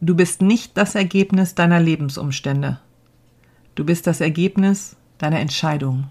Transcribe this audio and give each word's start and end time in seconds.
Du 0.00 0.14
bist 0.14 0.42
nicht 0.42 0.76
das 0.76 0.94
Ergebnis 0.94 1.56
deiner 1.56 1.80
Lebensumstände. 1.80 2.78
Du 3.74 3.84
bist 3.84 4.06
das 4.06 4.20
Ergebnis 4.20 4.94
deiner 5.18 5.40
Entscheidungen. 5.40 6.08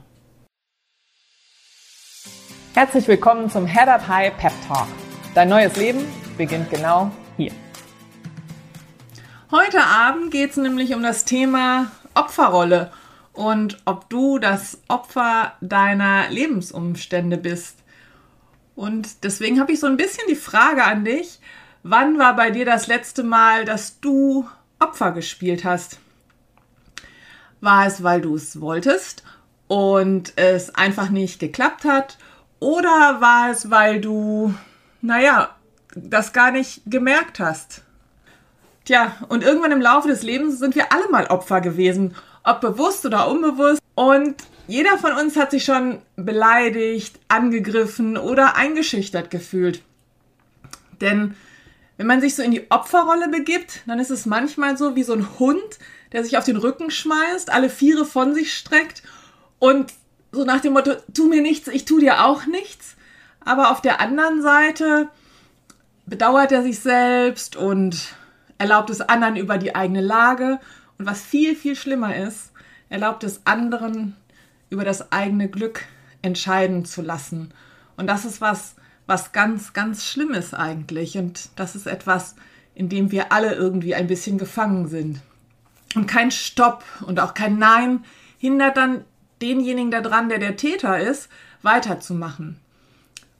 Herzlich 2.73 3.07
willkommen 3.07 3.49
zum 3.49 3.65
Head 3.65 3.87
Up 3.87 4.05
High 4.09 4.35
Pep 4.35 4.51
Talk. 4.67 4.87
Dein 5.33 5.47
neues 5.47 5.77
Leben 5.77 6.03
beginnt 6.37 6.69
genau 6.69 7.11
hier. 7.37 7.53
Heute 9.51 9.81
Abend 9.81 10.31
geht 10.31 10.49
es 10.49 10.57
nämlich 10.57 10.93
um 10.93 11.01
das 11.01 11.23
Thema 11.23 11.89
Opferrolle 12.13 12.91
und 13.31 13.77
ob 13.85 14.09
du 14.09 14.37
das 14.37 14.81
Opfer 14.89 15.53
deiner 15.61 16.29
Lebensumstände 16.29 17.37
bist. 17.37 17.77
Und 18.75 19.23
deswegen 19.23 19.61
habe 19.61 19.71
ich 19.71 19.79
so 19.79 19.87
ein 19.87 19.95
bisschen 19.95 20.25
die 20.27 20.35
Frage 20.35 20.83
an 20.83 21.05
dich, 21.05 21.39
Wann 21.83 22.17
war 22.17 22.35
bei 22.35 22.51
dir 22.51 22.65
das 22.65 22.87
letzte 22.87 23.23
Mal, 23.23 23.65
dass 23.65 23.99
du 23.99 24.47
Opfer 24.79 25.11
gespielt 25.11 25.63
hast? 25.63 25.99
War 27.61 27.87
es, 27.87 28.03
weil 28.03 28.21
du 28.21 28.35
es 28.35 28.61
wolltest 28.61 29.23
und 29.67 30.33
es 30.35 30.73
einfach 30.75 31.09
nicht 31.09 31.39
geklappt 31.39 31.85
hat? 31.85 32.17
Oder 32.59 33.17
war 33.19 33.51
es, 33.51 33.69
weil 33.69 34.01
du, 34.01 34.53
naja, 35.01 35.55
das 35.95 36.33
gar 36.33 36.51
nicht 36.51 36.81
gemerkt 36.85 37.39
hast? 37.39 37.83
Tja, 38.85 39.15
und 39.27 39.43
irgendwann 39.43 39.71
im 39.71 39.81
Laufe 39.81 40.07
des 40.07 40.23
Lebens 40.23 40.59
sind 40.59 40.75
wir 40.75 40.93
alle 40.93 41.09
mal 41.09 41.27
Opfer 41.27 41.61
gewesen, 41.61 42.15
ob 42.43 42.61
bewusst 42.61 43.05
oder 43.05 43.27
unbewusst. 43.27 43.81
Und 43.95 44.35
jeder 44.67 44.97
von 44.97 45.11
uns 45.13 45.35
hat 45.35 45.51
sich 45.51 45.65
schon 45.65 46.01
beleidigt, 46.15 47.19
angegriffen 47.27 48.17
oder 48.17 48.55
eingeschüchtert 48.55 49.29
gefühlt. 49.29 49.81
Denn 51.01 51.35
wenn 51.97 52.07
man 52.07 52.21
sich 52.21 52.35
so 52.35 52.43
in 52.43 52.51
die 52.51 52.69
Opferrolle 52.69 53.27
begibt, 53.27 53.81
dann 53.87 53.99
ist 53.99 54.11
es 54.11 54.25
manchmal 54.25 54.77
so 54.77 54.95
wie 54.95 55.03
so 55.03 55.13
ein 55.13 55.39
Hund, 55.39 55.79
der 56.11 56.23
sich 56.23 56.37
auf 56.37 56.45
den 56.45 56.57
Rücken 56.57 56.91
schmeißt, 56.91 57.51
alle 57.51 57.69
Viere 57.69 58.05
von 58.05 58.33
sich 58.33 58.53
streckt 58.53 59.03
und 59.59 59.91
so 60.31 60.45
nach 60.45 60.61
dem 60.61 60.73
Motto, 60.73 60.93
tu 61.13 61.27
mir 61.27 61.41
nichts, 61.41 61.67
ich 61.67 61.85
tu 61.85 61.99
dir 61.99 62.25
auch 62.25 62.45
nichts. 62.45 62.95
Aber 63.39 63.71
auf 63.71 63.81
der 63.81 64.01
anderen 64.01 64.41
Seite 64.41 65.07
bedauert 66.05 66.51
er 66.51 66.63
sich 66.63 66.79
selbst 66.79 67.55
und 67.55 68.15
erlaubt 68.57 68.89
es 68.89 69.01
anderen 69.01 69.35
über 69.35 69.57
die 69.57 69.73
eigene 69.73 70.01
Lage. 70.01 70.59
Und 70.97 71.05
was 71.05 71.21
viel, 71.21 71.55
viel 71.55 71.75
schlimmer 71.75 72.15
ist, 72.15 72.51
erlaubt 72.89 73.23
es 73.23 73.41
anderen 73.45 74.15
über 74.69 74.83
das 74.83 75.11
eigene 75.11 75.49
Glück 75.49 75.85
entscheiden 76.21 76.85
zu 76.85 77.01
lassen. 77.01 77.53
Und 77.95 78.07
das 78.07 78.25
ist 78.25 78.41
was, 78.41 78.75
was 79.07 79.31
ganz, 79.31 79.73
ganz 79.73 80.05
Schlimmes 80.05 80.53
eigentlich. 80.53 81.17
Und 81.17 81.49
das 81.55 81.75
ist 81.75 81.87
etwas, 81.87 82.35
in 82.75 82.89
dem 82.89 83.11
wir 83.11 83.31
alle 83.31 83.55
irgendwie 83.55 83.95
ein 83.95 84.07
bisschen 84.07 84.37
gefangen 84.37 84.87
sind. 84.87 85.21
Und 85.95 86.05
kein 86.05 86.29
Stopp 86.29 86.83
und 87.01 87.19
auch 87.19 87.33
kein 87.33 87.57
Nein 87.57 88.03
hindert 88.37 88.77
dann 88.77 89.03
denjenigen 89.41 89.89
daran, 89.89 90.29
der 90.29 90.39
der 90.39 90.57
Täter 90.57 90.99
ist, 90.99 91.29
weiterzumachen. 91.63 92.59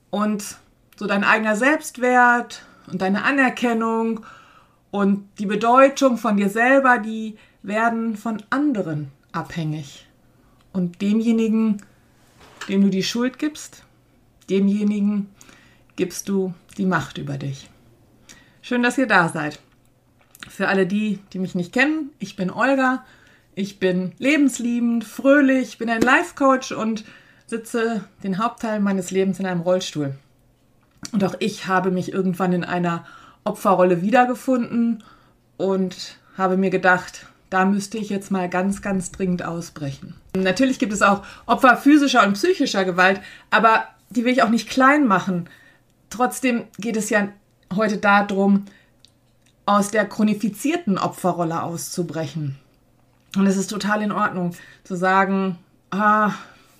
Und 0.09 0.57
so 0.95 1.05
dein 1.05 1.23
eigener 1.23 1.55
Selbstwert 1.55 2.63
und 2.87 3.01
deine 3.01 3.23
Anerkennung 3.23 4.25
und 4.89 5.27
die 5.37 5.45
Bedeutung 5.45 6.17
von 6.17 6.37
dir 6.37 6.49
selber, 6.49 6.97
die 6.97 7.37
werden 7.61 8.15
von 8.15 8.41
anderen 8.49 9.11
abhängig. 9.31 10.07
Und 10.73 11.01
demjenigen, 11.01 11.81
dem 12.67 12.81
du 12.81 12.89
die 12.89 13.03
Schuld 13.03 13.37
gibst, 13.37 13.83
demjenigen 14.49 15.29
gibst 15.97 16.29
du 16.29 16.53
die 16.77 16.85
Macht 16.85 17.17
über 17.17 17.37
dich. 17.37 17.69
Schön, 18.61 18.83
dass 18.83 18.97
ihr 18.97 19.07
da 19.07 19.27
seid. 19.27 19.59
Für 20.47 20.69
alle 20.69 20.87
die, 20.87 21.19
die 21.33 21.39
mich 21.39 21.55
nicht 21.55 21.73
kennen, 21.73 22.11
ich 22.19 22.37
bin 22.37 22.49
Olga. 22.49 23.03
Ich 23.55 23.79
bin 23.79 24.13
lebensliebend, 24.19 25.03
fröhlich, 25.03 25.79
bin 25.79 25.89
ein 25.89 26.01
Life-Coach 26.01 26.71
und 26.71 27.03
sitze 27.47 28.03
den 28.23 28.37
Hauptteil 28.37 28.79
meines 28.79 29.09
Lebens 29.09 29.39
in 29.39 29.47
einem 29.47 29.61
Rollstuhl. 29.61 30.13
Und 31.11 31.23
auch 31.23 31.35
ich 31.39 31.67
habe 31.67 31.89
mich 31.89 32.13
irgendwann 32.13 32.53
in 32.53 32.63
einer 32.63 33.05
Opferrolle 33.43 34.01
wiedergefunden 34.03 35.03
und 35.57 36.17
habe 36.37 36.55
mir 36.55 36.69
gedacht, 36.69 37.25
da 37.49 37.65
müsste 37.65 37.97
ich 37.97 38.09
jetzt 38.09 38.29
mal 38.29 38.47
ganz, 38.47 38.81
ganz 38.81 39.11
dringend 39.11 39.43
ausbrechen. 39.43 40.13
Natürlich 40.35 40.77
gibt 40.77 40.93
es 40.93 41.01
auch 41.01 41.23
Opfer 41.45 41.77
physischer 41.77 42.25
und 42.27 42.33
psychischer 42.33 42.85
Gewalt, 42.85 43.21
aber 43.49 43.85
die 44.09 44.23
will 44.23 44.33
ich 44.33 44.43
auch 44.43 44.49
nicht 44.49 44.69
klein 44.69 45.07
machen. 45.07 45.49
Trotzdem 46.09 46.63
geht 46.77 46.97
es 46.97 47.09
ja 47.09 47.29
heute 47.75 47.97
darum, 47.97 48.65
aus 49.65 49.91
der 49.91 50.05
chronifizierten 50.05 50.97
Opferrolle 50.97 51.61
auszubrechen. 51.61 52.57
Und 53.35 53.45
es 53.45 53.57
ist 53.57 53.69
total 53.69 54.01
in 54.01 54.11
Ordnung 54.11 54.55
zu 54.83 54.95
sagen, 54.95 55.57
ah, 55.91 56.31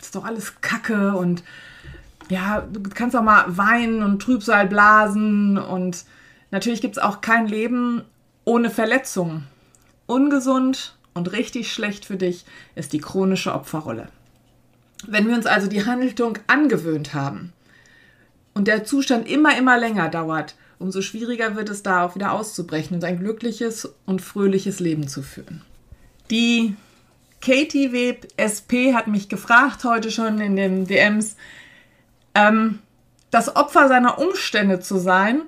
ist 0.02 0.16
doch 0.16 0.24
alles 0.24 0.62
Kacke 0.62 1.16
und 1.16 1.44
ja, 2.30 2.62
du 2.62 2.82
kannst 2.90 3.16
auch 3.16 3.24
mal 3.24 3.58
weinen 3.58 4.04
und 4.04 4.22
Trübsal 4.22 4.68
blasen 4.68 5.58
und 5.58 6.06
natürlich 6.52 6.82
gibt 6.82 6.98
es 6.98 7.04
auch 7.04 7.22
kein 7.22 7.48
Leben 7.48 8.04
ohne 8.46 8.70
Verletzungen. 8.70 9.48
Ungesund 10.06 10.98
und 11.14 11.32
richtig 11.32 11.72
schlecht 11.72 12.06
für 12.06 12.16
dich 12.16 12.46
ist 12.76 12.94
die 12.94 13.00
chronische 13.00 13.54
Opferrolle. 13.54 14.08
Wenn 15.06 15.28
wir 15.28 15.36
uns 15.36 15.46
also 15.46 15.68
die 15.68 15.86
Handlung 15.86 16.40
angewöhnt 16.48 17.14
haben, 17.14 17.54
und 18.58 18.68
der 18.68 18.84
Zustand 18.84 19.30
immer, 19.30 19.56
immer 19.56 19.78
länger 19.78 20.10
dauert, 20.10 20.56
umso 20.80 21.04
schwieriger 21.04 21.56
wird 21.56 21.70
es 21.70 21.84
da 21.84 22.04
auch 22.04 22.16
wieder 22.16 22.32
auszubrechen 22.32 22.96
und 22.98 23.04
ein 23.04 23.20
glückliches 23.20 23.88
und 24.08 24.20
fröhliches 24.20 24.80
Leben 24.80 25.08
zu 25.08 25.22
führen. 25.22 25.62
Die 26.32 26.76
Katie 27.40 27.94
Web 27.94 28.28
SP 28.34 28.96
hat 28.96 29.06
mich 29.06 29.30
gefragt 29.30 29.84
heute 29.84 30.10
schon 30.10 30.42
in 30.42 30.56
den 30.56 30.88
DMs, 30.88 31.36
ähm, 32.34 32.80
das 33.30 33.56
Opfer 33.56 33.88
seiner 33.90 34.18
Umstände 34.18 34.80
zu 34.80 34.98
sein, 34.98 35.44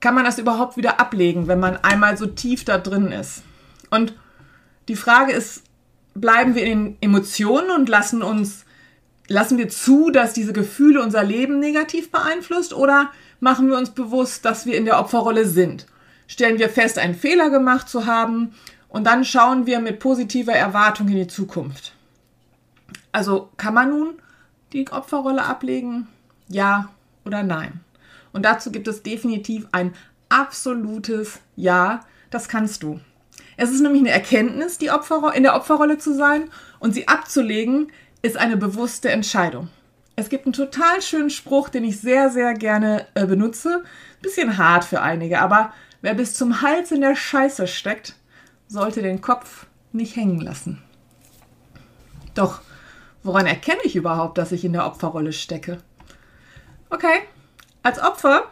kann 0.00 0.14
man 0.14 0.24
das 0.24 0.38
überhaupt 0.38 0.78
wieder 0.78 0.98
ablegen, 1.00 1.48
wenn 1.48 1.60
man 1.60 1.76
einmal 1.76 2.16
so 2.16 2.24
tief 2.24 2.64
da 2.64 2.78
drin 2.78 3.12
ist? 3.12 3.42
Und 3.90 4.14
die 4.88 4.96
Frage 4.96 5.32
ist, 5.32 5.64
bleiben 6.14 6.54
wir 6.54 6.64
in 6.64 6.84
den 6.84 6.96
Emotionen 7.02 7.70
und 7.72 7.90
lassen 7.90 8.22
uns 8.22 8.63
lassen 9.28 9.58
wir 9.58 9.68
zu, 9.68 10.10
dass 10.10 10.32
diese 10.32 10.52
Gefühle 10.52 11.02
unser 11.02 11.24
Leben 11.24 11.58
negativ 11.58 12.10
beeinflusst 12.10 12.74
oder 12.74 13.10
machen 13.40 13.68
wir 13.68 13.78
uns 13.78 13.90
bewusst, 13.90 14.44
dass 14.44 14.66
wir 14.66 14.76
in 14.76 14.84
der 14.84 14.98
Opferrolle 14.98 15.46
sind? 15.46 15.86
Stellen 16.26 16.58
wir 16.58 16.68
fest, 16.68 16.98
einen 16.98 17.14
Fehler 17.14 17.50
gemacht 17.50 17.88
zu 17.88 18.06
haben 18.06 18.54
und 18.88 19.04
dann 19.04 19.24
schauen 19.24 19.66
wir 19.66 19.80
mit 19.80 19.98
positiver 19.98 20.52
Erwartung 20.52 21.08
in 21.08 21.16
die 21.16 21.26
Zukunft. 21.26 21.94
Also 23.12 23.50
kann 23.56 23.74
man 23.74 23.90
nun 23.90 24.14
die 24.72 24.90
Opferrolle 24.90 25.44
ablegen? 25.44 26.08
Ja 26.48 26.90
oder 27.24 27.42
nein? 27.42 27.80
Und 28.32 28.44
dazu 28.44 28.72
gibt 28.72 28.88
es 28.88 29.02
definitiv 29.02 29.66
ein 29.72 29.94
absolutes 30.28 31.40
Ja, 31.56 32.00
das 32.30 32.48
kannst 32.48 32.82
du. 32.82 33.00
Es 33.56 33.70
ist 33.70 33.80
nämlich 33.80 34.00
eine 34.00 34.10
Erkenntnis, 34.10 34.78
die 34.78 34.90
Opfer, 34.90 35.32
in 35.34 35.44
der 35.44 35.54
Opferrolle 35.54 35.98
zu 35.98 36.14
sein 36.14 36.50
und 36.80 36.92
sie 36.92 37.06
abzulegen, 37.06 37.92
ist 38.24 38.38
eine 38.38 38.56
bewusste 38.56 39.10
Entscheidung. 39.10 39.68
Es 40.16 40.30
gibt 40.30 40.46
einen 40.46 40.54
total 40.54 41.02
schönen 41.02 41.28
Spruch, 41.28 41.68
den 41.68 41.84
ich 41.84 42.00
sehr, 42.00 42.30
sehr 42.30 42.54
gerne 42.54 43.06
äh, 43.12 43.26
benutze. 43.26 43.84
Bisschen 44.22 44.56
hart 44.56 44.84
für 44.84 45.02
einige, 45.02 45.42
aber 45.42 45.74
wer 46.00 46.14
bis 46.14 46.34
zum 46.34 46.62
Hals 46.62 46.90
in 46.90 47.02
der 47.02 47.16
Scheiße 47.16 47.66
steckt, 47.66 48.14
sollte 48.66 49.02
den 49.02 49.20
Kopf 49.20 49.66
nicht 49.92 50.16
hängen 50.16 50.40
lassen. 50.40 50.82
Doch, 52.34 52.62
woran 53.22 53.44
erkenne 53.44 53.82
ich 53.84 53.94
überhaupt, 53.94 54.38
dass 54.38 54.52
ich 54.52 54.64
in 54.64 54.72
der 54.72 54.86
Opferrolle 54.86 55.34
stecke? 55.34 55.78
Okay, 56.88 57.24
als 57.82 57.98
Opfer 58.02 58.44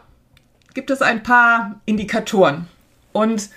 gibt 0.75 0.91
es 0.91 1.01
ein 1.01 1.23
paar 1.23 1.81
Indikatoren. 1.85 2.67
Und 3.11 3.49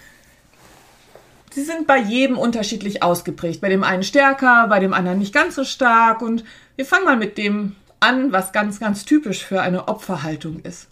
sie 1.56 1.64
sind 1.64 1.86
bei 1.86 1.96
jedem 1.96 2.36
unterschiedlich 2.36 3.02
ausgeprägt. 3.02 3.62
Bei 3.62 3.70
dem 3.70 3.82
einen 3.82 4.02
stärker, 4.02 4.68
bei 4.68 4.78
dem 4.78 4.92
anderen 4.92 5.18
nicht 5.18 5.32
ganz 5.32 5.54
so 5.54 5.64
stark. 5.64 6.20
Und 6.20 6.44
wir 6.76 6.84
fangen 6.84 7.06
mal 7.06 7.16
mit 7.16 7.38
dem 7.38 7.74
an, 7.98 8.30
was 8.30 8.52
ganz, 8.52 8.78
ganz 8.78 9.06
typisch 9.06 9.42
für 9.42 9.62
eine 9.62 9.88
Opferhaltung 9.88 10.60
ist. 10.60 10.88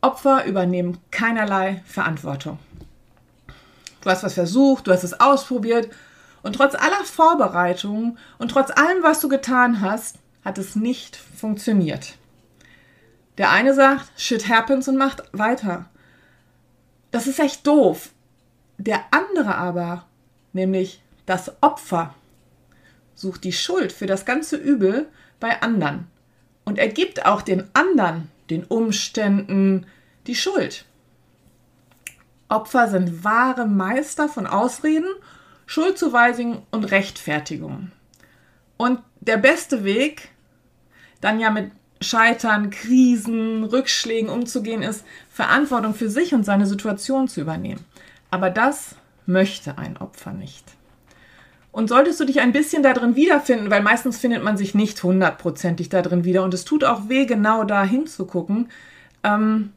Opfer 0.00 0.46
übernehmen 0.46 0.98
keinerlei 1.12 1.80
Verantwortung. 1.86 2.58
Du 4.00 4.10
hast 4.10 4.24
was 4.24 4.34
versucht, 4.34 4.88
du 4.88 4.92
hast 4.92 5.04
es 5.04 5.20
ausprobiert 5.20 5.88
und 6.42 6.56
trotz 6.56 6.74
aller 6.74 7.04
Vorbereitungen 7.04 8.18
und 8.38 8.50
trotz 8.50 8.72
allem, 8.72 9.04
was 9.04 9.20
du 9.20 9.28
getan 9.28 9.80
hast, 9.80 10.16
hat 10.44 10.58
es 10.58 10.74
nicht 10.74 11.16
funktioniert. 11.16 12.16
Der 13.38 13.52
eine 13.52 13.74
sagt, 13.74 14.10
shit 14.20 14.48
happens 14.48 14.88
und 14.88 14.96
macht 14.96 15.22
weiter. 15.30 15.84
Das 17.12 17.28
ist 17.28 17.38
echt 17.38 17.64
doof. 17.64 18.10
Der 18.84 19.04
andere 19.12 19.54
aber, 19.54 20.06
nämlich 20.52 21.00
das 21.24 21.52
Opfer, 21.62 22.16
sucht 23.14 23.44
die 23.44 23.52
Schuld 23.52 23.92
für 23.92 24.06
das 24.06 24.24
ganze 24.24 24.56
Übel 24.56 25.06
bei 25.38 25.62
anderen 25.62 26.08
und 26.64 26.80
er 26.80 26.88
gibt 26.88 27.24
auch 27.24 27.42
den 27.42 27.70
anderen, 27.74 28.28
den 28.50 28.64
Umständen, 28.64 29.86
die 30.26 30.34
Schuld. 30.34 30.84
Opfer 32.48 32.88
sind 32.88 33.22
wahre 33.22 33.68
Meister 33.68 34.28
von 34.28 34.48
Ausreden, 34.48 35.08
Schuldzuweisungen 35.66 36.62
und 36.72 36.90
Rechtfertigungen. 36.90 37.92
Und 38.78 38.98
der 39.20 39.36
beste 39.36 39.84
Weg, 39.84 40.30
dann 41.20 41.38
ja 41.38 41.50
mit 41.50 41.70
Scheitern, 42.00 42.70
Krisen, 42.70 43.62
Rückschlägen 43.62 44.28
umzugehen, 44.28 44.82
ist, 44.82 45.04
Verantwortung 45.30 45.94
für 45.94 46.10
sich 46.10 46.34
und 46.34 46.42
seine 46.42 46.66
Situation 46.66 47.28
zu 47.28 47.40
übernehmen. 47.40 47.84
Aber 48.32 48.48
das 48.48 48.96
möchte 49.26 49.76
ein 49.76 49.98
Opfer 49.98 50.32
nicht. 50.32 50.64
Und 51.70 51.88
solltest 51.88 52.18
du 52.18 52.24
dich 52.24 52.40
ein 52.40 52.52
bisschen 52.52 52.82
darin 52.82 53.14
wiederfinden, 53.14 53.70
weil 53.70 53.82
meistens 53.82 54.18
findet 54.18 54.42
man 54.42 54.56
sich 54.56 54.74
nicht 54.74 55.02
hundertprozentig 55.02 55.90
darin 55.90 56.24
wieder 56.24 56.42
und 56.42 56.54
es 56.54 56.64
tut 56.64 56.82
auch 56.82 57.10
weh, 57.10 57.26
genau 57.26 57.64
da 57.64 57.84
hinzugucken, 57.84 58.70
ähm, 59.22 59.72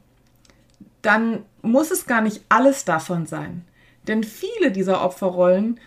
dann 1.02 1.44
muss 1.62 1.92
es 1.92 2.06
gar 2.06 2.22
nicht 2.22 2.46
alles 2.48 2.86
davon 2.86 3.26
sein. 3.26 3.66
Denn 4.08 4.24
viele 4.24 4.72
dieser 4.72 5.04
Opferrollen 5.04 5.78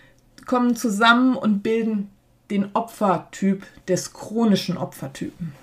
kommen 0.44 0.76
zusammen 0.76 1.36
und 1.36 1.62
bilden 1.62 2.10
den 2.50 2.68
Opfertyp 2.74 3.64
des 3.86 4.12
chronischen 4.12 4.76
Opfertypen. 4.76 5.54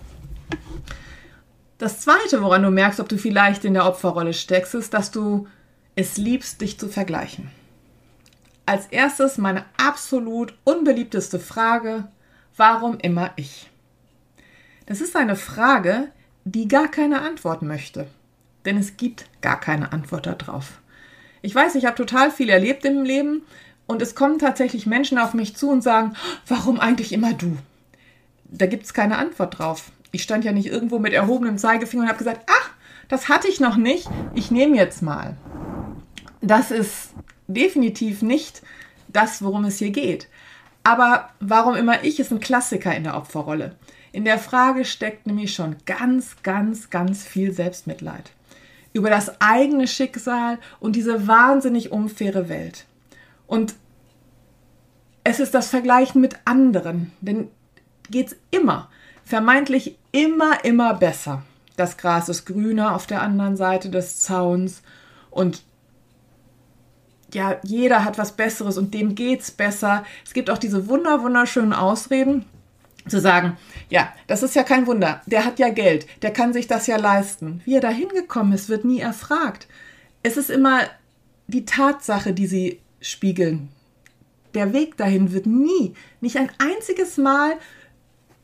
Das 1.78 2.00
Zweite, 2.00 2.42
woran 2.42 2.64
du 2.64 2.72
merkst, 2.72 3.00
ob 3.00 3.10
du 3.10 3.18
vielleicht 3.20 3.64
in 3.64 3.76
der 3.76 3.86
Opferrolle 3.86 4.34
steckst, 4.34 4.74
ist, 4.74 4.94
dass 4.94 5.12
du 5.12 5.48
es 5.96 6.18
liebst, 6.18 6.62
dich 6.62 6.78
zu 6.78 6.90
vergleichen. 6.90 7.50
Als 8.66 8.88
erstes 8.88 9.38
meine 9.38 9.64
absolut 9.78 10.58
unbeliebteste 10.64 11.40
Frage, 11.40 12.08
warum 12.58 12.98
immer 13.00 13.32
ich? 13.36 13.70
Das 14.88 15.02
ist 15.02 15.16
eine 15.16 15.36
Frage, 15.36 16.10
die 16.44 16.68
gar 16.68 16.90
keine 16.90 17.22
Antwort 17.22 17.62
möchte, 17.62 18.08
denn 18.66 18.78
es 18.78 18.98
gibt 18.98 19.26
gar 19.42 19.60
keine 19.60 19.94
Antwort 19.94 20.26
darauf. 20.26 20.80
Ich 21.42 21.54
weiß, 21.54 21.76
ich 21.76 21.86
habe 21.86 21.96
total 21.96 22.32
viel 22.32 22.50
erlebt 22.50 22.86
im 22.86 23.04
Leben 23.04 23.44
und 23.88 24.02
es 24.02 24.16
kommen 24.16 24.40
tatsächlich 24.40 24.86
Menschen 24.86 25.18
auf 25.18 25.34
mich 25.34 25.56
zu 25.56 25.70
und 25.70 25.82
sagen, 25.82 26.16
warum 26.48 26.80
eigentlich 26.80 27.14
immer 27.14 27.34
du? 27.34 27.58
Da 28.46 28.66
gibt 28.66 28.86
es 28.86 28.94
keine 28.94 29.18
Antwort 29.18 29.60
drauf. 29.60 29.92
Ich 30.12 30.24
stand 30.24 30.44
ja 30.44 30.52
nicht 30.52 30.68
irgendwo 30.68 31.00
mit 31.00 31.14
erhobenem 31.14 31.58
Zeigefinger 31.58 32.04
und 32.04 32.10
habe 32.10 32.18
gesagt, 32.18 32.42
ach, 32.50 32.72
das 33.08 33.30
hatte 33.30 33.48
ich 33.48 33.60
noch 33.60 33.76
nicht, 33.76 34.10
ich 34.34 34.50
nehme 34.50 34.76
jetzt 34.76 35.02
mal. 35.02 35.38
Das 36.46 36.72
ist 36.72 37.14
definitiv 37.48 38.22
nicht 38.22 38.62
das, 39.08 39.42
worum 39.42 39.66
es 39.66 39.80
hier 39.80 39.90
geht. 39.90 40.28
Aber 40.84 41.30
warum 41.40 41.76
immer 41.76 42.04
ich 42.04 42.20
ist 42.20 42.32
ein 42.32 42.40
Klassiker 42.40 42.96
in 42.96 43.04
der 43.04 43.18
Opferrolle. 43.18 43.76
In 44.12 44.26
der 44.26 44.38
Frage 44.38 44.86
steckt 44.86 45.26
nämlich 45.26 45.54
schon 45.54 45.78
ganz, 45.86 46.38
ganz, 46.44 46.90
ganz 46.90 47.24
viel 47.24 47.52
Selbstmitleid 47.52 48.32
über 48.94 49.10
das 49.10 49.42
eigene 49.42 49.88
Schicksal 49.88 50.58
und 50.80 50.96
diese 50.96 51.28
wahnsinnig 51.28 51.92
unfaire 51.92 52.48
Welt. 52.48 52.86
Und 53.46 53.76
es 55.26 55.42
ist 55.42 55.54
das 55.54 55.68
Vergleichen 55.68 56.22
mit 56.22 56.36
anderen, 56.46 57.12
denn 57.20 57.50
geht 58.10 58.28
es 58.28 58.38
immer 58.52 58.90
vermeintlich 59.26 59.98
immer, 60.12 60.64
immer 60.64 60.94
besser. 60.94 61.42
Das 61.76 61.98
Gras 61.98 62.30
ist 62.30 62.46
grüner 62.46 62.96
auf 62.96 63.08
der 63.08 63.22
anderen 63.22 63.58
Seite 63.58 63.90
des 63.90 64.22
Zauns 64.22 64.82
und 65.30 65.64
ja, 67.34 67.58
jeder 67.64 68.06
hat 68.06 68.18
was 68.18 68.34
Besseres 68.34 68.78
und 68.78 68.94
dem 68.94 69.16
geht's 69.16 69.52
besser. 69.52 70.06
Es 70.26 70.34
gibt 70.34 70.50
auch 70.50 70.58
diese 70.58 70.88
wunder 70.88 71.22
wunderschönen 71.22 71.74
Ausreden 71.74 72.46
zu 73.08 73.20
sagen, 73.20 73.58
ja, 73.90 74.14
das 74.28 74.44
ist 74.44 74.56
ja 74.56 74.64
kein 74.64 74.88
Wunder. 74.88 75.22
Der 75.26 75.46
hat 75.46 75.60
ja 75.60 75.70
Geld, 75.70 76.08
der 76.24 76.32
kann 76.32 76.54
sich 76.54 76.68
das 76.68 76.88
ja 76.88 76.98
leisten. 76.98 77.62
Wie 77.66 77.76
er 77.76 77.82
da 77.82 77.90
hingekommen 77.90 78.54
ist, 78.54 78.70
wird 78.70 78.86
nie 78.86 79.00
erfragt. 79.00 79.68
Es 80.24 80.38
ist 80.38 80.50
immer 80.50 80.82
die 81.48 81.66
Tatsache, 81.66 82.34
die 82.34 82.48
sie 82.48 82.80
spiegeln. 83.02 83.70
Der 84.56 84.74
Weg 84.74 84.98
dahin 84.98 85.34
wird 85.34 85.46
nie, 85.46 85.94
nicht 86.22 86.38
ein 86.38 86.50
einziges 86.58 87.18
Mal 87.18 87.54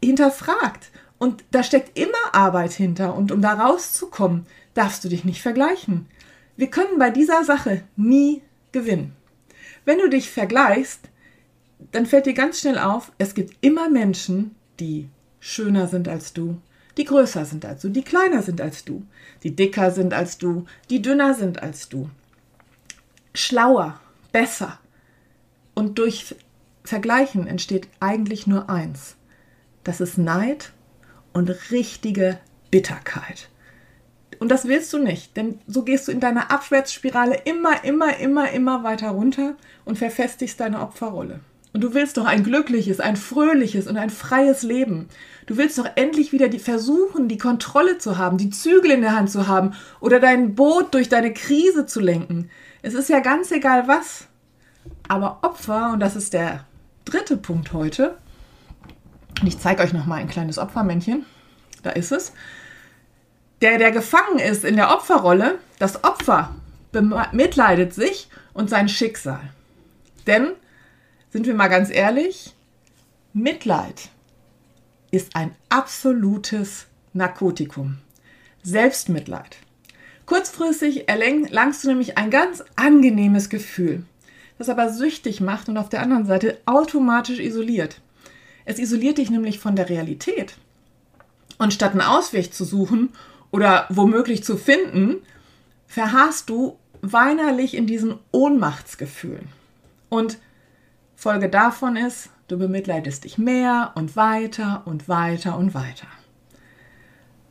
hinterfragt. 0.03 0.91
Und 1.17 1.43
da 1.51 1.63
steckt 1.63 1.97
immer 1.97 2.33
Arbeit 2.33 2.73
hinter. 2.73 3.15
Und 3.15 3.31
um 3.31 3.41
da 3.41 3.53
rauszukommen, 3.53 4.45
darfst 4.73 5.03
du 5.03 5.09
dich 5.09 5.23
nicht 5.23 5.41
vergleichen. 5.41 6.07
Wir 6.57 6.67
können 6.67 6.99
bei 6.99 7.09
dieser 7.09 7.43
Sache 7.43 7.83
nie 7.95 8.41
gewinnen. 8.71 9.15
Wenn 9.85 9.99
du 9.99 10.09
dich 10.09 10.29
vergleichst, 10.29 11.09
dann 11.91 12.05
fällt 12.05 12.25
dir 12.25 12.33
ganz 12.33 12.59
schnell 12.59 12.77
auf, 12.77 13.11
es 13.17 13.33
gibt 13.33 13.57
immer 13.61 13.89
Menschen, 13.89 14.55
die 14.79 15.09
schöner 15.39 15.87
sind 15.87 16.07
als 16.07 16.33
du, 16.33 16.61
die 16.97 17.05
größer 17.05 17.45
sind 17.45 17.65
als 17.65 17.81
du, 17.81 17.89
die 17.89 18.03
kleiner 18.03 18.41
sind 18.41 18.61
als 18.61 18.85
du, 18.85 19.05
die 19.43 19.55
dicker 19.55 19.91
sind 19.91 20.13
als 20.13 20.37
du, 20.37 20.65
die 20.89 21.01
dünner 21.01 21.33
sind 21.33 21.61
als 21.63 21.89
du, 21.89 22.09
schlauer, 23.33 23.99
besser. 24.31 24.79
Und 25.73 25.97
durch 25.97 26.35
Vergleichen 26.83 27.47
entsteht 27.47 27.87
eigentlich 27.99 28.45
nur 28.45 28.69
eins, 28.69 29.15
das 29.83 30.01
ist 30.01 30.17
Neid 30.17 30.73
und 31.33 31.49
richtige 31.71 32.39
Bitterkeit. 32.69 33.49
Und 34.41 34.49
das 34.49 34.67
willst 34.67 34.91
du 34.91 34.97
nicht, 34.97 35.37
denn 35.37 35.59
so 35.67 35.83
gehst 35.83 36.07
du 36.07 36.11
in 36.11 36.19
deiner 36.19 36.49
Abwärtsspirale 36.49 37.41
immer, 37.45 37.83
immer, 37.83 38.17
immer, 38.17 38.49
immer 38.49 38.83
weiter 38.83 39.09
runter 39.09 39.53
und 39.85 39.99
verfestigst 39.99 40.59
deine 40.59 40.81
Opferrolle. 40.81 41.41
Und 41.73 41.81
du 41.81 41.93
willst 41.93 42.17
doch 42.17 42.25
ein 42.25 42.43
glückliches, 42.43 42.99
ein 42.99 43.17
fröhliches 43.17 43.85
und 43.85 43.97
ein 43.97 44.09
freies 44.09 44.63
Leben. 44.63 45.09
Du 45.45 45.57
willst 45.57 45.77
doch 45.77 45.87
endlich 45.93 46.31
wieder 46.31 46.47
die 46.47 46.57
versuchen, 46.57 47.27
die 47.27 47.37
Kontrolle 47.37 47.99
zu 47.99 48.17
haben, 48.17 48.39
die 48.39 48.49
Zügel 48.49 48.89
in 48.89 49.01
der 49.01 49.15
Hand 49.15 49.29
zu 49.29 49.47
haben 49.47 49.75
oder 49.99 50.19
dein 50.19 50.55
Boot 50.55 50.95
durch 50.95 51.07
deine 51.07 51.35
Krise 51.35 51.85
zu 51.85 51.99
lenken. 51.99 52.49
Es 52.81 52.95
ist 52.95 53.09
ja 53.09 53.19
ganz 53.19 53.51
egal 53.51 53.87
was. 53.87 54.25
Aber 55.07 55.37
Opfer, 55.43 55.91
und 55.93 55.99
das 55.99 56.15
ist 56.15 56.33
der 56.33 56.65
dritte 57.05 57.37
Punkt 57.37 57.73
heute, 57.73 58.17
und 59.39 59.45
ich 59.45 59.59
zeige 59.59 59.83
euch 59.83 59.93
nochmal 59.93 60.19
ein 60.19 60.29
kleines 60.29 60.57
Opfermännchen. 60.57 61.27
Da 61.83 61.91
ist 61.91 62.11
es. 62.11 62.33
Der, 63.61 63.77
der 63.77 63.91
gefangen 63.91 64.39
ist 64.39 64.65
in 64.65 64.75
der 64.75 64.91
Opferrolle, 64.91 65.59
das 65.77 66.03
Opfer 66.03 66.55
bemitleidet 66.91 67.93
sich 67.93 68.27
und 68.53 68.69
sein 68.69 68.89
Schicksal. 68.89 69.41
Denn, 70.27 70.51
sind 71.29 71.45
wir 71.45 71.53
mal 71.53 71.67
ganz 71.67 71.89
ehrlich, 71.89 72.53
Mitleid 73.33 74.09
ist 75.11 75.35
ein 75.35 75.55
absolutes 75.69 76.87
Narkotikum. 77.13 77.99
Selbstmitleid. 78.63 79.57
Kurzfristig 80.25 81.07
erlangst 81.07 81.83
du 81.83 81.89
nämlich 81.89 82.17
ein 82.17 82.29
ganz 82.29 82.63
angenehmes 82.75 83.49
Gefühl, 83.49 84.03
das 84.57 84.69
aber 84.69 84.89
süchtig 84.89 85.41
macht 85.41 85.69
und 85.69 85.77
auf 85.77 85.89
der 85.89 86.01
anderen 86.01 86.25
Seite 86.25 86.59
automatisch 86.65 87.39
isoliert. 87.39 88.01
Es 88.65 88.79
isoliert 88.79 89.17
dich 89.17 89.29
nämlich 89.29 89.59
von 89.59 89.75
der 89.75 89.89
Realität. 89.89 90.55
Und 91.57 91.73
statt 91.73 91.91
einen 91.91 92.01
Ausweg 92.01 92.53
zu 92.53 92.65
suchen 92.65 93.09
oder 93.51 93.85
womöglich 93.89 94.43
zu 94.43 94.57
finden, 94.57 95.17
verharrst 95.87 96.49
du 96.49 96.77
weinerlich 97.01 97.75
in 97.75 97.87
diesen 97.87 98.15
Ohnmachtsgefühlen. 98.31 99.47
Und 100.09 100.39
Folge 101.15 101.49
davon 101.49 101.95
ist, 101.95 102.29
du 102.47 102.57
bemitleidest 102.57 103.23
dich 103.23 103.37
mehr 103.37 103.91
und 103.95 104.15
weiter 104.15 104.83
und 104.85 105.07
weiter 105.07 105.57
und 105.57 105.73
weiter. 105.73 106.07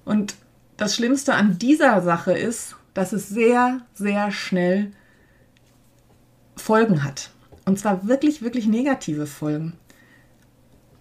Und 0.04 0.34
das 0.76 0.96
Schlimmste 0.96 1.34
an 1.34 1.58
dieser 1.58 2.00
Sache 2.00 2.32
ist, 2.32 2.76
dass 2.94 3.12
es 3.12 3.28
sehr, 3.28 3.82
sehr 3.94 4.30
schnell 4.30 4.92
Folgen 6.56 7.04
hat. 7.04 7.30
Und 7.64 7.78
zwar 7.78 8.06
wirklich, 8.06 8.42
wirklich 8.42 8.66
negative 8.66 9.26
Folgen. 9.26 9.74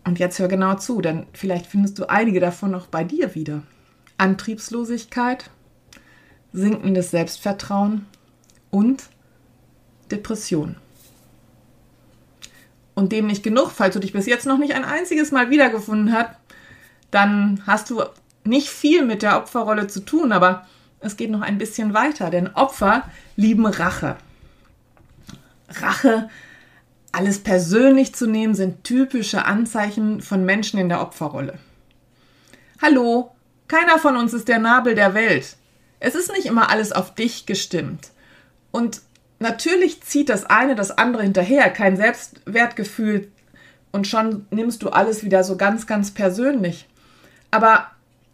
Und 0.05 0.19
jetzt 0.19 0.39
hör 0.39 0.47
genau 0.47 0.75
zu, 0.75 1.01
denn 1.01 1.27
vielleicht 1.33 1.65
findest 1.65 1.99
du 1.99 2.09
einige 2.09 2.39
davon 2.39 2.75
auch 2.75 2.87
bei 2.87 3.03
dir 3.03 3.35
wieder. 3.35 3.63
Antriebslosigkeit, 4.19 5.49
sinkendes 6.53 7.11
Selbstvertrauen 7.11 8.05
und 8.71 9.03
Depression. 10.11 10.75
Und 12.95 13.11
dem 13.11 13.27
nicht 13.27 13.43
genug, 13.43 13.71
falls 13.71 13.93
du 13.93 13.99
dich 13.99 14.13
bis 14.13 14.25
jetzt 14.25 14.45
noch 14.45 14.57
nicht 14.57 14.73
ein 14.73 14.83
einziges 14.83 15.31
Mal 15.31 15.49
wiedergefunden 15.49 16.13
hast, 16.13 16.31
dann 17.11 17.63
hast 17.65 17.89
du 17.89 18.03
nicht 18.43 18.69
viel 18.69 19.05
mit 19.05 19.21
der 19.21 19.37
Opferrolle 19.37 19.87
zu 19.87 20.01
tun, 20.01 20.31
aber 20.31 20.67
es 20.99 21.15
geht 21.15 21.31
noch 21.31 21.41
ein 21.41 21.57
bisschen 21.57 21.93
weiter, 21.93 22.29
denn 22.29 22.53
Opfer 22.55 23.03
lieben 23.35 23.65
Rache. 23.65 24.17
Rache 25.69 26.29
alles 27.11 27.39
persönlich 27.39 28.13
zu 28.13 28.27
nehmen 28.27 28.53
sind 28.53 28.83
typische 28.83 29.45
Anzeichen 29.45 30.21
von 30.21 30.45
Menschen 30.45 30.79
in 30.79 30.89
der 30.89 31.01
Opferrolle. 31.01 31.57
Hallo, 32.81 33.31
keiner 33.69 33.97
von 33.99 34.17
uns 34.17 34.33
ist 34.33 34.49
der 34.49 34.59
Nabel 34.59 34.95
der 34.95 35.13
Welt. 35.13 35.55
Es 36.01 36.15
ist 36.15 36.31
nicht 36.33 36.45
immer 36.45 36.69
alles 36.69 36.91
auf 36.91 37.15
dich 37.15 37.45
gestimmt. 37.45 38.09
Und 38.71 39.01
natürlich 39.39 40.01
zieht 40.01 40.27
das 40.27 40.45
eine 40.45 40.75
das 40.75 40.91
andere 40.91 41.23
hinterher, 41.23 41.69
kein 41.69 41.95
Selbstwertgefühl 41.95 43.31
und 43.91 44.07
schon 44.07 44.45
nimmst 44.51 44.83
du 44.83 44.89
alles 44.89 45.23
wieder 45.23 45.43
so 45.43 45.55
ganz, 45.55 45.87
ganz 45.87 46.11
persönlich. 46.11 46.87
Aber 47.51 47.87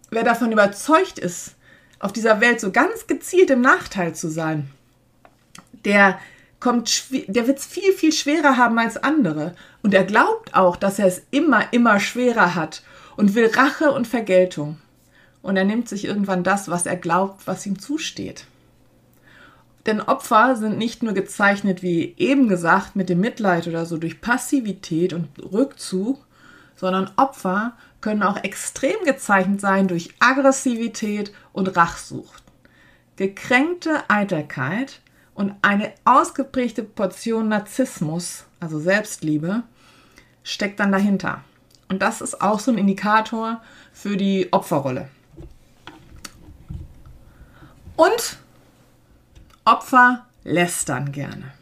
wer 0.09 0.23
davon 0.23 0.51
überzeugt 0.51 1.19
ist, 1.19 1.55
auf 1.99 2.11
dieser 2.11 2.41
Welt 2.41 2.59
so 2.59 2.71
ganz 2.71 3.07
gezielt 3.07 3.49
im 3.49 3.61
Nachteil 3.61 4.15
zu 4.15 4.29
sein, 4.29 4.69
der 5.85 6.19
der 6.65 7.45
wird 7.45 7.59
es 7.59 7.65
viel, 7.65 7.93
viel 7.93 8.11
schwerer 8.11 8.57
haben 8.57 8.79
als 8.79 8.97
andere. 8.97 9.53
Und 9.83 9.93
er 9.93 10.03
glaubt 10.03 10.55
auch, 10.55 10.77
dass 10.77 10.97
er 10.97 11.05
es 11.05 11.21
immer, 11.29 11.71
immer 11.71 11.99
schwerer 11.99 12.55
hat 12.55 12.81
und 13.17 13.35
will 13.35 13.51
Rache 13.53 13.91
und 13.91 14.07
Vergeltung. 14.07 14.79
Und 15.45 15.57
er 15.57 15.63
nimmt 15.63 15.87
sich 15.87 16.05
irgendwann 16.05 16.43
das, 16.43 16.69
was 16.69 16.87
er 16.87 16.95
glaubt, 16.95 17.45
was 17.45 17.67
ihm 17.67 17.77
zusteht. 17.77 18.47
Denn 19.85 20.01
Opfer 20.01 20.55
sind 20.55 20.79
nicht 20.79 21.03
nur 21.03 21.13
gezeichnet, 21.13 21.83
wie 21.83 22.15
eben 22.17 22.47
gesagt, 22.47 22.95
mit 22.95 23.09
dem 23.09 23.19
Mitleid 23.19 23.67
oder 23.67 23.85
so 23.85 23.97
durch 23.97 24.21
Passivität 24.21 25.13
und 25.13 25.27
Rückzug, 25.39 26.25
sondern 26.75 27.11
Opfer 27.15 27.73
können 28.01 28.23
auch 28.23 28.43
extrem 28.43 28.95
gezeichnet 29.05 29.61
sein 29.61 29.87
durch 29.87 30.15
Aggressivität 30.17 31.31
und 31.53 31.77
Rachsucht. 31.77 32.41
Gekränkte 33.15 34.03
Eitelkeit 34.07 34.99
und 35.35 35.53
eine 35.61 35.93
ausgeprägte 36.05 36.81
Portion 36.81 37.49
Narzissmus, 37.49 38.45
also 38.59 38.79
Selbstliebe, 38.79 39.61
steckt 40.41 40.79
dann 40.79 40.91
dahinter. 40.91 41.43
Und 41.87 42.01
das 42.01 42.21
ist 42.21 42.41
auch 42.41 42.59
so 42.59 42.71
ein 42.71 42.79
Indikator 42.79 43.61
für 43.93 44.17
die 44.17 44.51
Opferrolle. 44.51 45.07
Und 47.95 48.37
Opfer 49.63 50.25
lästern 50.43 51.11
gerne. 51.11 51.53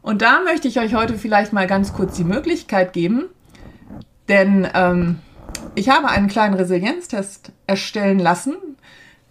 Und 0.00 0.22
da 0.22 0.40
möchte 0.40 0.68
ich 0.68 0.80
euch 0.80 0.94
heute 0.94 1.18
vielleicht 1.18 1.52
mal 1.52 1.66
ganz 1.66 1.92
kurz 1.92 2.16
die 2.16 2.24
Möglichkeit 2.24 2.92
geben, 2.92 3.26
denn 4.28 4.68
ähm, 4.74 5.18
ich 5.74 5.88
habe 5.88 6.08
einen 6.08 6.28
kleinen 6.28 6.54
Resilienztest 6.54 7.52
erstellen 7.66 8.18
lassen. 8.18 8.56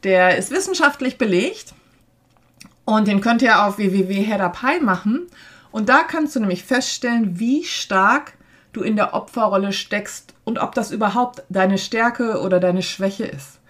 Der 0.04 0.38
ist 0.38 0.52
wissenschaftlich 0.52 1.18
belegt 1.18 1.74
und 2.86 3.08
den 3.08 3.22
könnt 3.22 3.42
ihr 3.42 3.66
auf 3.66 3.78
www.headup.hi 3.78 4.80
machen. 4.80 5.28
Und 5.72 5.90
da 5.90 6.04
kannst 6.04 6.36
du 6.36 6.40
nämlich 6.40 6.64
feststellen, 6.64 7.40
wie 7.40 7.64
stark 7.64 8.34
du 8.74 8.82
in 8.82 8.96
der 8.96 9.14
Opferrolle 9.14 9.74
steckst 9.74 10.34
und 10.44 10.60
ob 10.60 10.76
das 10.76 10.92
überhaupt 10.92 11.44
deine 11.50 11.78
Stärke 11.78 12.42
oder 12.42 12.60
deine 12.60 12.82
Schwäche 12.82 13.26
ist. 13.26 13.61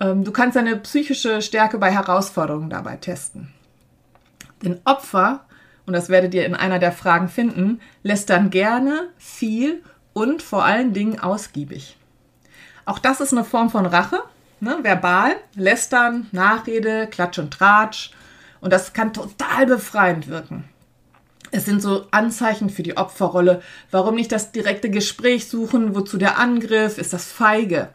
Ähm, 0.00 0.24
du 0.24 0.32
kannst 0.32 0.56
deine 0.56 0.76
psychische 0.76 1.42
Stärke 1.42 1.78
bei 1.78 1.90
Herausforderungen 1.90 2.70
dabei 2.70 2.96
testen. 2.96 3.52
Denn 4.62 4.80
Opfer, 4.84 5.44
und 5.86 5.92
das 5.92 6.08
werdet 6.08 6.34
ihr 6.34 6.46
in 6.46 6.54
einer 6.54 6.78
der 6.78 6.92
Fragen 6.92 7.28
finden, 7.28 7.80
lässt 8.02 8.30
dann 8.30 8.50
gerne, 8.50 9.08
viel 9.18 9.82
und 10.12 10.42
vor 10.42 10.64
allen 10.64 10.92
Dingen 10.92 11.20
ausgiebig. 11.20 11.96
Auch 12.86 12.98
das 12.98 13.20
ist 13.20 13.32
eine 13.32 13.44
Form 13.44 13.70
von 13.70 13.86
Rache, 13.86 14.20
ne? 14.60 14.78
verbal, 14.82 15.36
lästern, 15.54 16.26
Nachrede, 16.32 17.06
Klatsch 17.06 17.38
und 17.38 17.52
Tratsch. 17.52 18.12
Und 18.60 18.72
das 18.72 18.92
kann 18.92 19.12
total 19.12 19.66
befreiend 19.66 20.28
wirken. 20.28 20.64
Es 21.50 21.66
sind 21.66 21.80
so 21.80 22.06
Anzeichen 22.10 22.68
für 22.68 22.82
die 22.82 22.96
Opferrolle. 22.96 23.62
Warum 23.90 24.16
nicht 24.16 24.32
das 24.32 24.50
direkte 24.50 24.90
Gespräch 24.90 25.48
suchen? 25.48 25.94
Wozu 25.94 26.16
der 26.16 26.38
Angriff? 26.38 26.98
Ist 26.98 27.12
das 27.12 27.30
feige? 27.30 27.90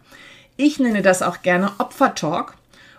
Ich 0.61 0.77
nenne 0.77 1.01
das 1.01 1.21
auch 1.21 1.41
gerne 1.41 1.71
Opfertalk. 1.77 2.53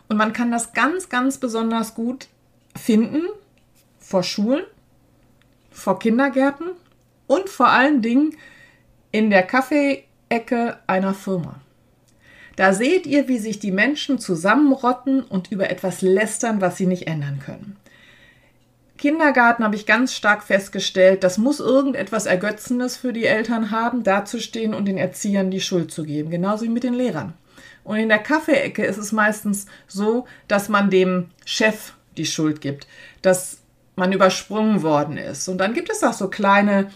Und 0.08 0.16
man 0.16 0.32
kann 0.32 0.50
das 0.50 0.72
ganz, 0.72 1.10
ganz 1.10 1.36
besonders 1.36 1.94
gut 1.94 2.28
finden 2.74 3.20
vor 3.98 4.22
Schulen, 4.22 4.64
vor 5.70 5.98
Kindergärten 5.98 6.70
und 7.26 7.50
vor 7.50 7.68
allen 7.68 8.00
Dingen 8.00 8.34
in 9.12 9.28
der 9.28 9.42
Kaffeeecke 9.42 10.78
einer 10.86 11.12
Firma. 11.12 11.60
Da 12.56 12.72
seht 12.72 13.06
ihr, 13.06 13.28
wie 13.28 13.38
sich 13.38 13.58
die 13.58 13.72
Menschen 13.72 14.18
zusammenrotten 14.18 15.22
und 15.22 15.52
über 15.52 15.68
etwas 15.68 16.00
lästern, 16.00 16.62
was 16.62 16.78
sie 16.78 16.86
nicht 16.86 17.08
ändern 17.08 17.40
können. 17.44 17.76
Kindergarten 18.96 19.64
habe 19.64 19.76
ich 19.76 19.84
ganz 19.84 20.14
stark 20.14 20.44
festgestellt, 20.44 21.24
das 21.24 21.36
muss 21.36 21.60
irgendetwas 21.60 22.24
Ergötzendes 22.24 22.96
für 22.96 23.12
die 23.12 23.26
Eltern 23.26 23.70
haben, 23.70 24.02
dazustehen 24.02 24.72
und 24.72 24.86
den 24.86 24.96
Erziehern 24.96 25.50
die 25.50 25.60
Schuld 25.60 25.92
zu 25.92 26.04
geben, 26.04 26.30
genauso 26.30 26.64
wie 26.64 26.70
mit 26.70 26.84
den 26.84 26.94
Lehrern. 26.94 27.34
Und 27.84 27.96
in 27.96 28.08
der 28.08 28.18
Kaffeeecke 28.18 28.84
ist 28.84 28.98
es 28.98 29.12
meistens 29.12 29.66
so, 29.86 30.26
dass 30.48 30.68
man 30.68 30.90
dem 30.90 31.30
Chef 31.44 31.94
die 32.16 32.26
Schuld 32.26 32.60
gibt, 32.60 32.86
dass 33.22 33.58
man 33.96 34.12
übersprungen 34.12 34.82
worden 34.82 35.16
ist. 35.16 35.48
Und 35.48 35.58
dann 35.58 35.74
gibt 35.74 35.90
es 35.90 36.02
auch 36.02 36.12
so 36.12 36.28
kleine 36.28 36.90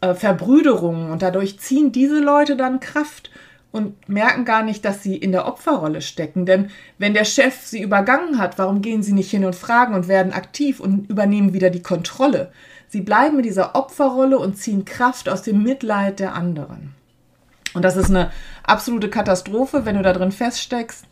äh, 0.00 0.14
Verbrüderungen 0.14 1.10
und 1.10 1.22
dadurch 1.22 1.58
ziehen 1.58 1.92
diese 1.92 2.20
Leute 2.20 2.56
dann 2.56 2.80
Kraft 2.80 3.30
und 3.70 4.08
merken 4.08 4.44
gar 4.44 4.62
nicht, 4.62 4.84
dass 4.84 5.02
sie 5.02 5.16
in 5.16 5.32
der 5.32 5.46
Opferrolle 5.46 6.00
stecken. 6.00 6.46
Denn 6.46 6.70
wenn 6.98 7.14
der 7.14 7.24
Chef 7.24 7.66
sie 7.66 7.82
übergangen 7.82 8.38
hat, 8.38 8.58
warum 8.58 8.80
gehen 8.82 9.02
sie 9.02 9.12
nicht 9.12 9.30
hin 9.30 9.44
und 9.44 9.54
fragen 9.54 9.94
und 9.94 10.08
werden 10.08 10.32
aktiv 10.32 10.80
und 10.80 11.08
übernehmen 11.10 11.52
wieder 11.52 11.70
die 11.70 11.82
Kontrolle? 11.82 12.50
Sie 12.88 13.02
bleiben 13.02 13.36
in 13.36 13.42
dieser 13.42 13.74
Opferrolle 13.74 14.38
und 14.38 14.56
ziehen 14.56 14.86
Kraft 14.86 15.28
aus 15.28 15.42
dem 15.42 15.62
Mitleid 15.62 16.20
der 16.20 16.34
anderen. 16.34 16.94
Und 17.74 17.82
das 17.82 17.96
ist 17.96 18.10
eine 18.10 18.30
absolute 18.62 19.10
Katastrophe, 19.10 19.84
wenn 19.84 19.96
du 19.96 20.02
da 20.02 20.12
drin 20.12 20.32
feststeckst, 20.32 21.06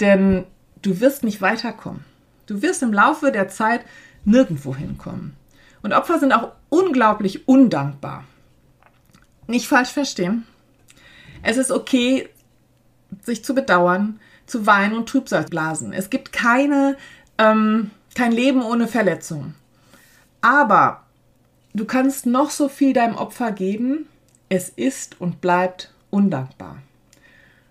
denn 0.00 0.44
du 0.82 1.00
wirst 1.00 1.24
nicht 1.24 1.40
weiterkommen. 1.40 2.04
Du 2.46 2.62
wirst 2.62 2.82
im 2.82 2.92
Laufe 2.92 3.32
der 3.32 3.48
Zeit 3.48 3.82
nirgendwo 4.24 4.74
hinkommen. 4.74 5.36
Und 5.82 5.92
Opfer 5.92 6.18
sind 6.18 6.32
auch 6.32 6.52
unglaublich 6.68 7.48
undankbar. 7.48 8.24
Nicht 9.46 9.66
falsch 9.66 9.90
verstehen. 9.90 10.46
Es 11.42 11.56
ist 11.56 11.72
okay, 11.72 12.28
sich 13.22 13.44
zu 13.44 13.54
bedauern, 13.54 14.20
zu 14.46 14.66
weinen 14.66 14.94
und 14.94 15.08
Trübsal 15.08 15.44
blasen. 15.44 15.92
Es 15.92 16.10
gibt 16.10 16.32
keine, 16.32 16.96
ähm, 17.38 17.90
kein 18.14 18.32
Leben 18.32 18.62
ohne 18.62 18.86
Verletzungen. 18.86 19.54
Aber 20.40 21.04
du 21.74 21.84
kannst 21.84 22.26
noch 22.26 22.50
so 22.50 22.68
viel 22.68 22.92
deinem 22.92 23.16
Opfer 23.16 23.52
geben. 23.52 24.06
Es 24.48 24.68
ist 24.68 25.20
und 25.20 25.40
bleibt 25.40 25.91
undankbar. 26.12 26.78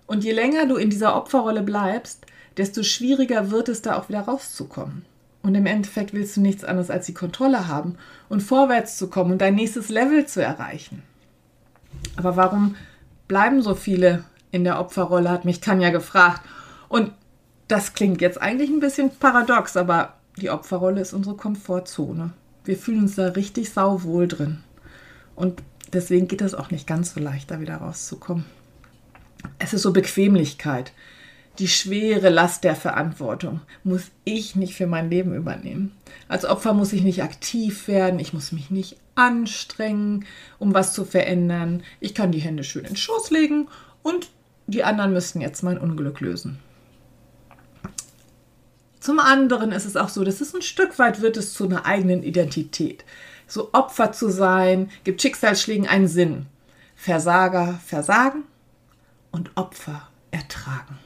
Und 0.07 0.25
je 0.25 0.33
länger 0.33 0.65
du 0.65 0.75
in 0.75 0.89
dieser 0.89 1.15
Opferrolle 1.15 1.61
bleibst, 1.61 2.25
desto 2.57 2.83
schwieriger 2.83 3.51
wird 3.51 3.69
es 3.69 3.81
da 3.81 3.97
auch 3.97 4.09
wieder 4.09 4.21
rauszukommen. 4.21 5.05
Und 5.41 5.55
im 5.55 5.65
Endeffekt 5.65 6.13
willst 6.13 6.35
du 6.35 6.41
nichts 6.41 6.63
anderes 6.63 6.89
als 6.89 7.05
die 7.05 7.13
Kontrolle 7.13 7.67
haben 7.67 7.97
und 8.27 8.43
vorwärts 8.43 8.97
zu 8.97 9.09
kommen 9.09 9.31
und 9.31 9.41
dein 9.41 9.55
nächstes 9.55 9.89
Level 9.89 10.25
zu 10.25 10.43
erreichen. 10.43 11.03
Aber 12.17 12.35
warum 12.35 12.75
bleiben 13.27 13.61
so 13.61 13.75
viele 13.75 14.25
in 14.51 14.63
der 14.63 14.79
Opferrolle, 14.79 15.29
hat 15.29 15.45
mich 15.45 15.61
Tanja 15.61 15.89
gefragt. 15.89 16.41
Und 16.89 17.11
das 17.67 17.93
klingt 17.93 18.21
jetzt 18.21 18.41
eigentlich 18.41 18.69
ein 18.69 18.81
bisschen 18.81 19.11
paradox, 19.11 19.77
aber 19.77 20.15
die 20.37 20.49
Opferrolle 20.49 21.01
ist 21.01 21.13
unsere 21.13 21.37
Komfortzone. 21.37 22.33
Wir 22.65 22.77
fühlen 22.77 23.03
uns 23.03 23.15
da 23.15 23.29
richtig 23.29 23.71
sauwohl 23.71 24.27
drin. 24.27 24.63
Und 25.35 25.63
Deswegen 25.93 26.27
geht 26.27 26.41
es 26.41 26.55
auch 26.55 26.71
nicht 26.71 26.87
ganz 26.87 27.13
so 27.13 27.19
leicht, 27.19 27.51
da 27.51 27.59
wieder 27.59 27.77
rauszukommen. 27.77 28.45
Es 29.59 29.73
ist 29.73 29.81
so 29.81 29.91
Bequemlichkeit. 29.91 30.93
Die 31.59 31.67
schwere 31.67 32.29
Last 32.29 32.63
der 32.63 32.75
Verantwortung 32.75 33.61
muss 33.83 34.03
ich 34.23 34.55
nicht 34.55 34.75
für 34.75 34.87
mein 34.87 35.09
Leben 35.09 35.35
übernehmen. 35.35 35.91
Als 36.29 36.45
Opfer 36.45 36.73
muss 36.73 36.93
ich 36.93 37.03
nicht 37.03 37.23
aktiv 37.23 37.87
werden, 37.87 38.19
ich 38.19 38.31
muss 38.31 38.53
mich 38.53 38.71
nicht 38.71 38.97
anstrengen, 39.15 40.25
um 40.59 40.73
was 40.73 40.93
zu 40.93 41.03
verändern. 41.03 41.83
Ich 41.99 42.15
kann 42.15 42.31
die 42.31 42.39
Hände 42.39 42.63
schön 42.63 42.83
in 42.83 42.91
den 42.91 42.97
Schoß 42.97 43.31
legen 43.31 43.67
und 44.01 44.29
die 44.67 44.85
anderen 44.85 45.11
müssten 45.11 45.41
jetzt 45.41 45.61
mein 45.61 45.77
Unglück 45.77 46.21
lösen. 46.21 46.59
Zum 49.01 49.19
anderen 49.19 49.71
ist 49.71 49.85
es 49.85 49.97
auch 49.97 50.09
so, 50.09 50.23
dass 50.23 50.41
es 50.41 50.53
ein 50.55 50.61
Stück 50.61 50.99
weit 50.99 51.21
wird 51.21 51.35
es 51.35 51.53
zu 51.53 51.65
einer 51.65 51.85
eigenen 51.85 52.23
Identität 52.23 53.03
so 53.51 53.69
Opfer 53.73 54.11
zu 54.11 54.29
sein, 54.29 54.89
gibt 55.03 55.21
Schicksalsschlägen 55.21 55.87
einen 55.87 56.07
Sinn. 56.07 56.45
Versager 56.95 57.79
versagen 57.85 58.43
und 59.31 59.51
Opfer 59.55 60.07
ertragen. 60.29 60.99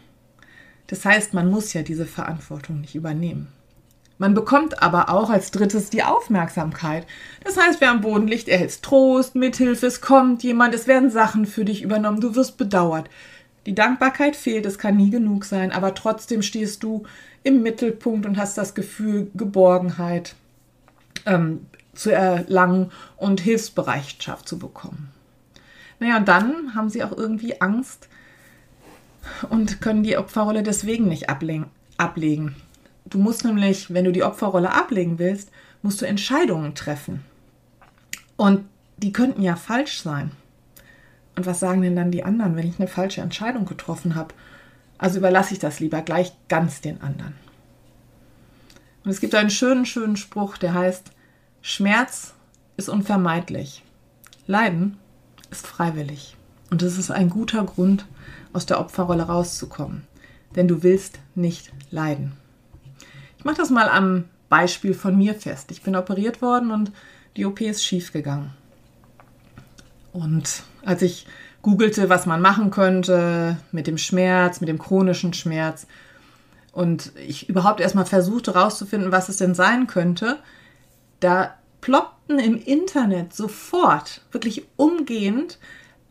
Das 0.88 1.06
heißt, 1.06 1.34
man 1.34 1.50
muss 1.50 1.74
ja 1.74 1.82
diese 1.82 2.06
Verantwortung 2.06 2.82
nicht 2.82 2.96
übernehmen. 2.96 3.48
Man 4.18 4.34
bekommt 4.34 4.82
aber 4.82 5.10
auch 5.10 5.30
als 5.30 5.52
drittes 5.52 5.90
die 5.90 6.04
Aufmerksamkeit. 6.04 7.06
Das 7.44 7.58
heißt, 7.58 7.82
wer 7.82 7.92
am 7.92 8.02
Boden 8.02 8.28
liegt, 8.28 8.48
erhält 8.48 8.82
Trost, 8.82 9.36
Mithilfe, 9.36 9.88
es 9.88 10.00
kommt 10.00 10.44
jemand, 10.44 10.74
es 10.74 10.88
werden 10.88 11.10
Sachen 11.10 11.46
für 11.46 11.66
dich 11.66 11.82
übernommen, 11.82 12.22
du 12.22 12.36
wirst 12.36 12.58
bedauert. 12.58 13.10
Die 13.66 13.76
Dankbarkeit 13.76 14.36
fehlt, 14.36 14.66
es 14.66 14.78
kann 14.78 14.96
nie 14.96 15.10
genug 15.10 15.44
sein, 15.44 15.72
aber 15.72 15.96
trotzdem 15.96 16.44
stehst 16.44 16.84
du 16.84 17.04
im 17.44 17.62
Mittelpunkt 17.64 18.26
und 18.26 18.38
hast 18.38 18.58
das 18.58 18.76
Gefühl 18.76 19.32
Geborgenheit, 19.34 20.36
ähm, 21.26 21.66
zu 21.96 22.12
erlangen 22.12 22.92
und 23.18 23.42
Hilfsbereitschaft 23.42 24.48
zu 24.48 24.60
bekommen. 24.60 25.12
Naja, 26.00 26.18
und 26.18 26.28
dann 26.28 26.76
haben 26.76 26.90
sie 26.90 27.04
auch 27.04 27.12
irgendwie 27.12 27.62
Angst 27.62 28.10
und 29.50 29.82
können 29.82 30.04
die 30.04 30.18
Opferrolle 30.18 30.64
deswegen 30.64 31.08
nicht 31.08 31.30
ablegen. 31.30 32.56
Du 33.06 33.18
musst 33.18 33.46
nämlich, 33.46 33.94
wenn 33.94 34.06
du 34.06 34.12
die 34.12 34.24
Opferrolle 34.24 34.74
ablegen 34.74 35.20
willst, 35.20 35.52
musst 35.82 36.02
du 36.02 36.06
Entscheidungen 36.06 36.76
treffen. 36.76 37.24
Und 38.36 38.66
die 38.98 39.14
könnten 39.14 39.42
ja 39.42 39.56
falsch 39.56 40.02
sein. 40.02 40.32
Und 41.36 41.46
was 41.46 41.60
sagen 41.60 41.82
denn 41.82 41.96
dann 41.96 42.12
die 42.12 42.24
anderen, 42.24 42.56
wenn 42.56 42.68
ich 42.68 42.80
eine 42.80 42.88
falsche 42.88 43.22
Entscheidung 43.22 43.66
getroffen 43.66 44.16
habe? 44.16 44.34
Also 44.98 45.20
überlasse 45.20 45.54
ich 45.54 45.60
das 45.60 45.80
lieber 45.80 46.02
gleich 46.02 46.34
ganz 46.48 46.82
den 46.82 47.02
anderen. 47.02 47.34
Und 49.04 49.12
es 49.12 49.20
gibt 49.20 49.36
einen 49.36 49.50
schönen, 49.50 49.86
schönen 49.86 50.18
Spruch, 50.18 50.58
der 50.58 50.74
heißt, 50.74 51.12
Schmerz 51.68 52.36
ist 52.78 52.90
unvermeidlich. 52.90 53.82
Leiden 54.46 54.98
ist 55.50 55.66
freiwillig. 55.66 56.38
Und 56.70 56.84
das 56.84 57.00
ist 57.00 57.10
ein 57.10 57.28
guter 57.28 57.64
Grund, 57.64 58.06
aus 58.54 58.68
der 58.68 58.80
Opferrolle 58.80 59.24
rauszukommen. 59.24 60.06
Denn 60.56 60.68
du 60.68 60.84
willst 60.84 61.18
nicht 61.34 61.72
leiden. 61.90 62.34
Ich 63.40 63.46
mache 63.46 63.58
das 63.58 63.72
mal 63.72 63.90
am 63.90 64.26
Beispiel 64.48 64.94
von 64.94 65.18
mir 65.18 65.34
fest. 65.34 65.72
Ich 65.72 65.82
bin 65.82 65.96
operiert 65.96 66.44
worden 66.44 66.70
und 66.70 66.92
die 67.36 67.48
OP 67.48 67.62
ist 67.62 67.84
schief 67.84 68.14
gegangen. 68.14 68.54
Und 70.14 70.62
als 70.86 71.02
ich 71.02 71.26
googelte, 71.64 72.10
was 72.10 72.28
man 72.28 72.42
machen 72.42 72.70
könnte 72.70 73.58
mit 73.72 73.88
dem 73.88 73.98
Schmerz, 73.98 74.60
mit 74.62 74.70
dem 74.70 74.78
chronischen 74.78 75.34
Schmerz, 75.34 75.88
und 76.74 77.12
ich 77.16 77.50
überhaupt 77.50 77.82
erstmal 77.82 78.06
versuchte 78.06 78.54
herauszufinden, 78.54 79.12
was 79.12 79.30
es 79.30 79.38
denn 79.38 79.56
sein 79.56 79.88
könnte, 79.88 80.38
da 81.20 81.56
ploppten 81.82 82.40
im 82.40 82.58
Internet 82.58 83.34
sofort, 83.34 84.22
wirklich 84.32 84.68
umgehend, 84.76 85.60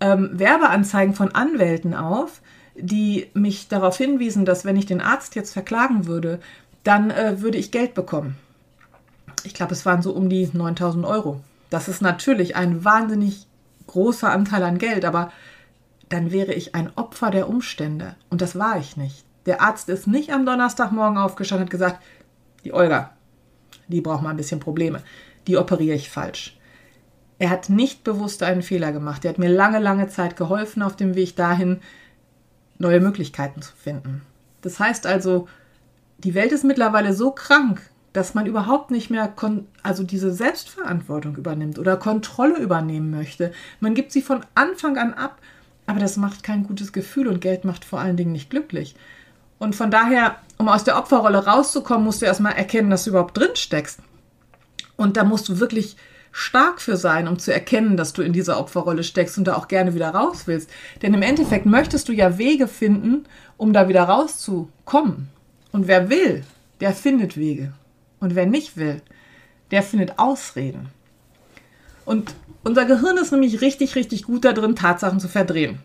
ähm, 0.00 0.30
Werbeanzeigen 0.32 1.14
von 1.14 1.34
Anwälten 1.34 1.94
auf, 1.94 2.40
die 2.76 3.30
mich 3.34 3.68
darauf 3.68 3.96
hinwiesen, 3.96 4.44
dass 4.44 4.64
wenn 4.64 4.76
ich 4.76 4.86
den 4.86 5.00
Arzt 5.00 5.34
jetzt 5.34 5.52
verklagen 5.52 6.06
würde, 6.06 6.40
dann 6.82 7.10
äh, 7.10 7.40
würde 7.40 7.58
ich 7.58 7.70
Geld 7.70 7.94
bekommen. 7.94 8.36
Ich 9.44 9.54
glaube, 9.54 9.72
es 9.72 9.86
waren 9.86 10.02
so 10.02 10.12
um 10.12 10.28
die 10.28 10.48
9000 10.52 11.04
Euro. 11.04 11.40
Das 11.70 11.88
ist 11.88 12.02
natürlich 12.02 12.56
ein 12.56 12.84
wahnsinnig 12.84 13.46
großer 13.86 14.30
Anteil 14.30 14.62
an 14.62 14.78
Geld, 14.78 15.04
aber 15.04 15.32
dann 16.08 16.30
wäre 16.30 16.52
ich 16.52 16.74
ein 16.74 16.90
Opfer 16.96 17.30
der 17.30 17.48
Umstände. 17.48 18.14
Und 18.30 18.40
das 18.40 18.58
war 18.58 18.78
ich 18.78 18.96
nicht. 18.96 19.24
Der 19.46 19.60
Arzt 19.60 19.88
ist 19.88 20.06
nicht 20.06 20.32
am 20.32 20.46
Donnerstagmorgen 20.46 21.18
aufgestanden 21.18 21.64
und 21.64 21.66
hat 21.66 21.70
gesagt, 21.70 22.02
die 22.64 22.72
Olga, 22.72 23.13
die 23.88 24.00
braucht 24.00 24.22
mal 24.22 24.30
ein 24.30 24.36
bisschen 24.36 24.60
Probleme. 24.60 25.02
Die 25.46 25.56
operiere 25.56 25.96
ich 25.96 26.10
falsch. 26.10 26.58
Er 27.38 27.50
hat 27.50 27.68
nicht 27.68 28.04
bewusst 28.04 28.42
einen 28.42 28.62
Fehler 28.62 28.92
gemacht. 28.92 29.24
Er 29.24 29.30
hat 29.30 29.38
mir 29.38 29.48
lange, 29.48 29.78
lange 29.78 30.08
Zeit 30.08 30.36
geholfen 30.36 30.82
auf 30.82 30.96
dem 30.96 31.14
Weg 31.14 31.36
dahin, 31.36 31.80
neue 32.78 33.00
Möglichkeiten 33.00 33.60
zu 33.60 33.74
finden. 33.74 34.22
Das 34.62 34.78
heißt 34.78 35.06
also, 35.06 35.48
die 36.18 36.34
Welt 36.34 36.52
ist 36.52 36.64
mittlerweile 36.64 37.12
so 37.12 37.32
krank, 37.32 37.82
dass 38.12 38.34
man 38.34 38.46
überhaupt 38.46 38.90
nicht 38.90 39.10
mehr 39.10 39.34
also 39.82 40.04
diese 40.04 40.32
Selbstverantwortung 40.32 41.36
übernimmt 41.36 41.78
oder 41.78 41.96
Kontrolle 41.96 42.58
übernehmen 42.58 43.10
möchte. 43.10 43.52
Man 43.80 43.94
gibt 43.94 44.12
sie 44.12 44.22
von 44.22 44.46
Anfang 44.54 44.96
an 44.96 45.14
ab, 45.14 45.40
aber 45.86 45.98
das 45.98 46.16
macht 46.16 46.44
kein 46.44 46.62
gutes 46.62 46.92
Gefühl 46.92 47.26
und 47.26 47.40
Geld 47.40 47.64
macht 47.64 47.84
vor 47.84 48.00
allen 48.00 48.16
Dingen 48.16 48.32
nicht 48.32 48.50
glücklich. 48.50 48.94
Und 49.58 49.74
von 49.74 49.90
daher, 49.90 50.36
um 50.58 50.68
aus 50.68 50.84
der 50.84 50.98
Opferrolle 50.98 51.46
rauszukommen, 51.46 52.04
musst 52.04 52.22
du 52.22 52.26
erstmal 52.26 52.54
erkennen, 52.54 52.90
dass 52.90 53.04
du 53.04 53.10
überhaupt 53.10 53.36
drin 53.36 53.54
steckst. 53.54 54.00
Und 54.96 55.16
da 55.16 55.24
musst 55.24 55.48
du 55.48 55.60
wirklich 55.60 55.96
stark 56.32 56.80
für 56.80 56.96
sein, 56.96 57.28
um 57.28 57.38
zu 57.38 57.52
erkennen, 57.52 57.96
dass 57.96 58.12
du 58.12 58.22
in 58.22 58.32
dieser 58.32 58.58
Opferrolle 58.58 59.04
steckst 59.04 59.38
und 59.38 59.44
da 59.44 59.54
auch 59.54 59.68
gerne 59.68 59.94
wieder 59.94 60.10
raus 60.10 60.42
willst. 60.46 60.68
Denn 61.00 61.14
im 61.14 61.22
Endeffekt 61.22 61.64
möchtest 61.64 62.08
du 62.08 62.12
ja 62.12 62.38
Wege 62.38 62.66
finden, 62.66 63.24
um 63.56 63.72
da 63.72 63.88
wieder 63.88 64.02
rauszukommen. 64.02 65.28
Und 65.70 65.86
wer 65.86 66.10
will, 66.10 66.44
der 66.80 66.92
findet 66.92 67.36
Wege. 67.36 67.72
Und 68.18 68.34
wer 68.34 68.46
nicht 68.46 68.76
will, 68.76 69.00
der 69.70 69.82
findet 69.82 70.18
Ausreden. 70.18 70.88
Und 72.04 72.34
unser 72.64 72.84
Gehirn 72.84 73.16
ist 73.16 73.30
nämlich 73.30 73.60
richtig, 73.60 73.94
richtig 73.94 74.24
gut 74.24 74.44
darin, 74.44 74.76
Tatsachen 74.76 75.20
zu 75.20 75.28
verdrehen. 75.28 75.78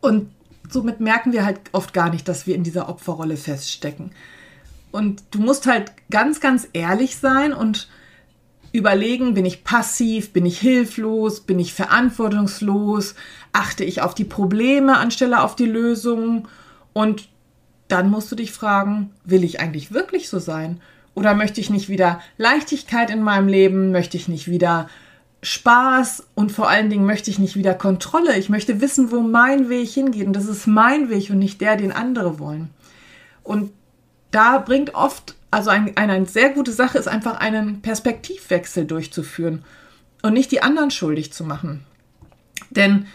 Und 0.00 0.30
somit 0.72 1.00
merken 1.00 1.32
wir 1.32 1.44
halt 1.44 1.60
oft 1.72 1.92
gar 1.92 2.10
nicht, 2.10 2.28
dass 2.28 2.46
wir 2.46 2.54
in 2.54 2.64
dieser 2.64 2.88
Opferrolle 2.88 3.36
feststecken. 3.36 4.12
Und 4.92 5.22
du 5.30 5.40
musst 5.40 5.66
halt 5.66 5.92
ganz, 6.10 6.40
ganz 6.40 6.68
ehrlich 6.72 7.16
sein 7.16 7.52
und 7.52 7.88
überlegen, 8.72 9.34
bin 9.34 9.44
ich 9.44 9.64
passiv, 9.64 10.32
bin 10.32 10.46
ich 10.46 10.58
hilflos, 10.58 11.40
bin 11.40 11.58
ich 11.58 11.74
verantwortungslos, 11.74 13.14
achte 13.52 13.84
ich 13.84 14.00
auf 14.02 14.14
die 14.14 14.24
Probleme 14.24 14.96
anstelle 14.96 15.42
auf 15.42 15.56
die 15.56 15.66
Lösungen 15.66 16.46
und 16.92 17.28
dann 17.88 18.08
musst 18.08 18.30
du 18.30 18.36
dich 18.36 18.52
fragen, 18.52 19.10
will 19.24 19.42
ich 19.42 19.58
eigentlich 19.58 19.92
wirklich 19.92 20.28
so 20.28 20.38
sein? 20.38 20.80
Oder 21.14 21.34
möchte 21.34 21.60
ich 21.60 21.70
nicht 21.70 21.88
wieder 21.88 22.20
Leichtigkeit 22.38 23.10
in 23.10 23.22
meinem 23.22 23.48
Leben? 23.48 23.90
Möchte 23.90 24.16
ich 24.16 24.28
nicht 24.28 24.48
wieder 24.48 24.88
Spaß 25.42 26.28
und 26.34 26.52
vor 26.52 26.68
allen 26.68 26.90
Dingen 26.90 27.06
möchte 27.06 27.30
ich 27.30 27.38
nicht 27.38 27.56
wieder 27.56 27.74
Kontrolle. 27.74 28.36
Ich 28.36 28.50
möchte 28.50 28.80
wissen, 28.80 29.10
wo 29.10 29.20
mein 29.20 29.68
Weg 29.68 29.88
hingeht. 29.88 30.26
Und 30.26 30.34
das 30.34 30.46
ist 30.46 30.66
mein 30.66 31.08
Weg 31.08 31.30
und 31.30 31.38
nicht 31.38 31.60
der, 31.60 31.76
den 31.76 31.92
andere 31.92 32.38
wollen. 32.38 32.70
Und 33.42 33.72
da 34.30 34.58
bringt 34.58 34.94
oft, 34.94 35.34
also 35.50 35.70
ein, 35.70 35.96
eine 35.96 36.26
sehr 36.26 36.50
gute 36.50 36.72
Sache 36.72 36.98
ist 36.98 37.08
einfach 37.08 37.40
einen 37.40 37.80
Perspektivwechsel 37.80 38.84
durchzuführen 38.84 39.64
und 40.22 40.34
nicht 40.34 40.52
die 40.52 40.62
anderen 40.62 40.90
schuldig 40.90 41.32
zu 41.32 41.44
machen. 41.44 41.84
Denn 42.68 43.06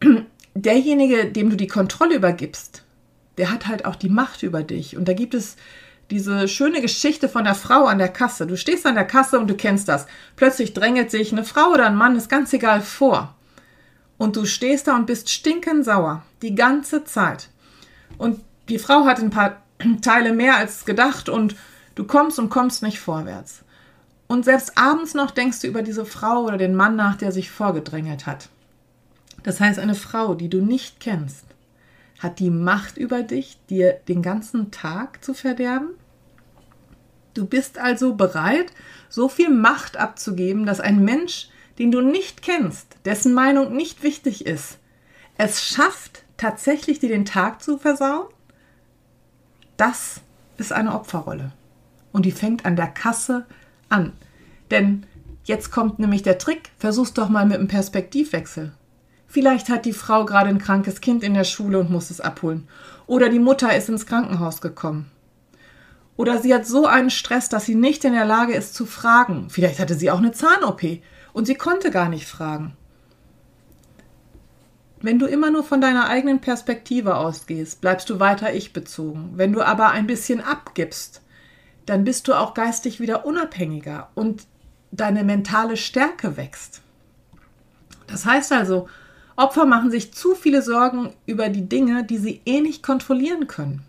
derjenige, 0.54 1.24
dem 1.24 1.48
du 1.48 1.56
die 1.56 1.66
Kontrolle 1.66 2.16
übergibst, 2.16 2.84
der 3.38 3.50
hat 3.50 3.66
halt 3.66 3.86
auch 3.86 3.96
die 3.96 4.10
Macht 4.10 4.42
über 4.42 4.62
dich. 4.62 4.96
Und 4.96 5.08
da 5.08 5.14
gibt 5.14 5.32
es 5.32 5.56
diese 6.12 6.46
schöne 6.46 6.82
Geschichte 6.82 7.28
von 7.28 7.44
der 7.44 7.54
Frau 7.54 7.86
an 7.86 7.98
der 7.98 8.08
Kasse. 8.10 8.46
Du 8.46 8.56
stehst 8.56 8.84
an 8.86 8.94
der 8.94 9.06
Kasse 9.06 9.40
und 9.40 9.48
du 9.48 9.54
kennst 9.54 9.88
das. 9.88 10.06
Plötzlich 10.36 10.74
drängelt 10.74 11.10
sich 11.10 11.32
eine 11.32 11.44
Frau 11.44 11.70
oder 11.72 11.86
ein 11.86 11.96
Mann, 11.96 12.16
ist 12.16 12.28
ganz 12.28 12.52
egal, 12.52 12.82
vor. 12.82 13.34
Und 14.18 14.36
du 14.36 14.44
stehst 14.44 14.86
da 14.86 14.94
und 14.94 15.06
bist 15.06 15.30
stinkend 15.30 15.84
sauer. 15.84 16.22
Die 16.42 16.54
ganze 16.54 17.04
Zeit. 17.04 17.48
Und 18.18 18.40
die 18.68 18.78
Frau 18.78 19.06
hat 19.06 19.20
ein 19.20 19.30
paar 19.30 19.62
Teile 20.02 20.32
mehr 20.32 20.56
als 20.56 20.84
gedacht 20.84 21.28
und 21.28 21.56
du 21.94 22.04
kommst 22.04 22.38
und 22.38 22.50
kommst 22.50 22.82
nicht 22.82 23.00
vorwärts. 23.00 23.62
Und 24.28 24.44
selbst 24.44 24.76
abends 24.76 25.14
noch 25.14 25.30
denkst 25.30 25.60
du 25.60 25.66
über 25.66 25.82
diese 25.82 26.04
Frau 26.04 26.44
oder 26.44 26.58
den 26.58 26.74
Mann 26.74 26.94
nach, 26.94 27.16
der 27.16 27.32
sich 27.32 27.50
vorgedrängelt 27.50 28.26
hat. 28.26 28.48
Das 29.42 29.60
heißt, 29.60 29.78
eine 29.78 29.94
Frau, 29.94 30.34
die 30.34 30.48
du 30.48 30.58
nicht 30.58 31.00
kennst, 31.00 31.44
hat 32.20 32.38
die 32.38 32.50
Macht 32.50 32.96
über 32.98 33.22
dich, 33.22 33.58
dir 33.68 33.94
den 34.08 34.22
ganzen 34.22 34.70
Tag 34.70 35.24
zu 35.24 35.34
verderben? 35.34 35.88
Du 37.34 37.46
bist 37.46 37.78
also 37.78 38.14
bereit, 38.14 38.72
so 39.08 39.28
viel 39.28 39.50
Macht 39.50 39.96
abzugeben, 39.96 40.66
dass 40.66 40.80
ein 40.80 41.04
Mensch, 41.04 41.48
den 41.78 41.90
du 41.90 42.00
nicht 42.00 42.42
kennst, 42.42 42.86
dessen 43.04 43.34
Meinung 43.34 43.74
nicht 43.74 44.02
wichtig 44.02 44.46
ist, 44.46 44.78
es 45.38 45.64
schafft, 45.64 46.24
tatsächlich 46.36 46.98
dir 46.98 47.08
den 47.08 47.24
Tag 47.24 47.62
zu 47.62 47.78
versauen? 47.78 48.26
Das 49.76 50.20
ist 50.58 50.72
eine 50.72 50.94
Opferrolle. 50.94 51.52
Und 52.12 52.26
die 52.26 52.32
fängt 52.32 52.66
an 52.66 52.76
der 52.76 52.88
Kasse 52.88 53.46
an. 53.88 54.12
Denn 54.70 55.06
jetzt 55.44 55.70
kommt 55.70 55.98
nämlich 55.98 56.22
der 56.22 56.38
Trick, 56.38 56.70
versuch's 56.78 57.14
doch 57.14 57.28
mal 57.28 57.46
mit 57.46 57.58
einem 57.58 57.68
Perspektivwechsel. 57.68 58.72
Vielleicht 59.28 59.70
hat 59.70 59.86
die 59.86 59.94
Frau 59.94 60.26
gerade 60.26 60.50
ein 60.50 60.58
krankes 60.58 61.00
Kind 61.00 61.22
in 61.22 61.34
der 61.34 61.44
Schule 61.44 61.78
und 61.78 61.90
muss 61.90 62.10
es 62.10 62.20
abholen. 62.20 62.68
Oder 63.06 63.30
die 63.30 63.38
Mutter 63.38 63.74
ist 63.74 63.88
ins 63.88 64.04
Krankenhaus 64.04 64.60
gekommen. 64.60 65.10
Oder 66.16 66.38
sie 66.38 66.54
hat 66.54 66.66
so 66.66 66.86
einen 66.86 67.10
Stress, 67.10 67.48
dass 67.48 67.64
sie 67.64 67.74
nicht 67.74 68.04
in 68.04 68.12
der 68.12 68.24
Lage 68.24 68.54
ist 68.54 68.74
zu 68.74 68.86
fragen. 68.86 69.48
Vielleicht 69.50 69.78
hatte 69.78 69.94
sie 69.94 70.10
auch 70.10 70.18
eine 70.18 70.32
Zahn-OP 70.32 70.82
und 71.32 71.46
sie 71.46 71.54
konnte 71.54 71.90
gar 71.90 72.08
nicht 72.08 72.26
fragen. 72.26 72.76
Wenn 75.00 75.18
du 75.18 75.26
immer 75.26 75.50
nur 75.50 75.64
von 75.64 75.80
deiner 75.80 76.08
eigenen 76.08 76.40
Perspektive 76.40 77.16
ausgehst, 77.16 77.80
bleibst 77.80 78.08
du 78.08 78.20
weiter 78.20 78.54
ich-bezogen. 78.54 79.32
Wenn 79.34 79.52
du 79.52 79.62
aber 79.62 79.88
ein 79.88 80.06
bisschen 80.06 80.40
abgibst, 80.40 81.22
dann 81.86 82.04
bist 82.04 82.28
du 82.28 82.34
auch 82.34 82.54
geistig 82.54 83.00
wieder 83.00 83.26
unabhängiger 83.26 84.10
und 84.14 84.46
deine 84.92 85.24
mentale 85.24 85.76
Stärke 85.76 86.36
wächst. 86.36 86.82
Das 88.06 88.26
heißt 88.26 88.52
also, 88.52 88.88
Opfer 89.34 89.64
machen 89.64 89.90
sich 89.90 90.12
zu 90.12 90.34
viele 90.34 90.62
Sorgen 90.62 91.14
über 91.26 91.48
die 91.48 91.68
Dinge, 91.68 92.04
die 92.04 92.18
sie 92.18 92.42
eh 92.44 92.60
nicht 92.60 92.82
kontrollieren 92.82 93.48
können. 93.48 93.82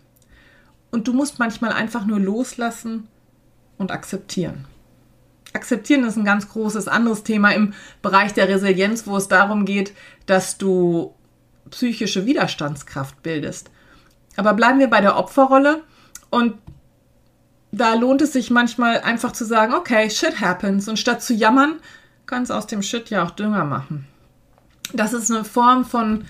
Und 0.94 1.08
du 1.08 1.12
musst 1.12 1.40
manchmal 1.40 1.72
einfach 1.72 2.06
nur 2.06 2.20
loslassen 2.20 3.08
und 3.78 3.90
akzeptieren. 3.90 4.64
Akzeptieren 5.52 6.04
ist 6.04 6.16
ein 6.16 6.24
ganz 6.24 6.48
großes 6.48 6.86
anderes 6.86 7.24
Thema 7.24 7.50
im 7.50 7.74
Bereich 8.00 8.32
der 8.32 8.48
Resilienz, 8.48 9.04
wo 9.04 9.16
es 9.16 9.26
darum 9.26 9.64
geht, 9.64 9.92
dass 10.26 10.56
du 10.56 11.12
psychische 11.68 12.26
Widerstandskraft 12.26 13.24
bildest. 13.24 13.72
Aber 14.36 14.54
bleiben 14.54 14.78
wir 14.78 14.86
bei 14.86 15.00
der 15.00 15.16
Opferrolle 15.16 15.82
und 16.30 16.54
da 17.72 17.94
lohnt 17.94 18.22
es 18.22 18.32
sich 18.32 18.52
manchmal 18.52 19.00
einfach 19.00 19.32
zu 19.32 19.44
sagen, 19.44 19.74
okay, 19.74 20.08
shit 20.10 20.40
happens 20.40 20.86
und 20.86 21.00
statt 21.00 21.24
zu 21.24 21.34
jammern, 21.34 21.80
kannst 22.26 22.52
aus 22.52 22.68
dem 22.68 22.82
Shit 22.82 23.10
ja 23.10 23.24
auch 23.24 23.32
Dünger 23.32 23.64
machen. 23.64 24.06
Das 24.92 25.12
ist 25.12 25.28
eine 25.28 25.42
Form 25.42 25.84
von 25.84 26.24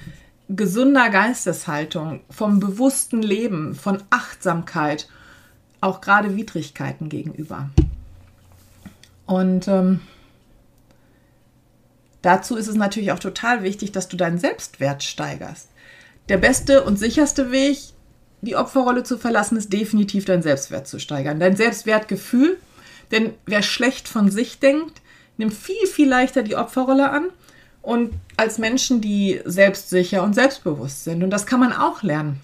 gesunder 0.49 1.11
Geisteshaltung, 1.11 2.21
vom 2.31 2.61
bewussten 2.61 3.23
Leben, 3.23 3.75
von 3.75 4.03
Achtsamkeit, 4.11 5.09
auch 5.81 6.01
gerade 6.01 6.37
Widrigkeiten 6.37 7.09
gegenüber. 7.09 7.71
Und 9.27 9.69
ähm, 9.69 10.01
dazu 12.23 12.57
ist 12.57 12.69
es 12.69 12.77
natürlich 12.77 13.13
auch 13.13 13.19
total 13.19 13.63
wichtig, 13.63 13.93
dass 13.93 14.09
du 14.09 14.17
deinen 14.17 14.39
Selbstwert 14.39 15.03
steigerst. 15.03 15.69
Der 16.29 16.39
beste 16.39 16.85
und 16.85 16.99
sicherste 16.99 17.51
Weg, 17.51 17.79
die 18.41 18.57
Opferrolle 18.57 19.03
zu 19.03 19.19
verlassen, 19.19 19.57
ist 19.57 19.73
definitiv 19.73 20.25
dein 20.25 20.43
Selbstwert 20.43 20.87
zu 20.87 20.99
steigern. 20.99 21.41
Dein 21.41 21.57
Selbstwertgefühl. 21.57 22.59
Denn 23.11 23.35
wer 23.47 23.63
schlecht 23.63 24.09
von 24.09 24.31
sich 24.31 24.59
denkt, 24.59 25.03
nimmt 25.37 25.55
viel, 25.55 25.87
viel 25.87 26.09
leichter 26.09 26.43
die 26.43 26.57
Opferrolle 26.57 27.11
an. 27.11 27.27
Und 27.85 28.15
als 28.39 28.57
Menschen, 28.57 29.03
die 29.03 29.43
selbstsicher 29.45 30.23
und 30.23 30.35
selbstbewusst 30.35 31.05
sind. 31.05 31.23
Und 31.23 31.29
das 31.29 31.45
kann 31.45 31.61
man 31.61 31.73
auch 31.75 32.03
lernen. 32.03 32.41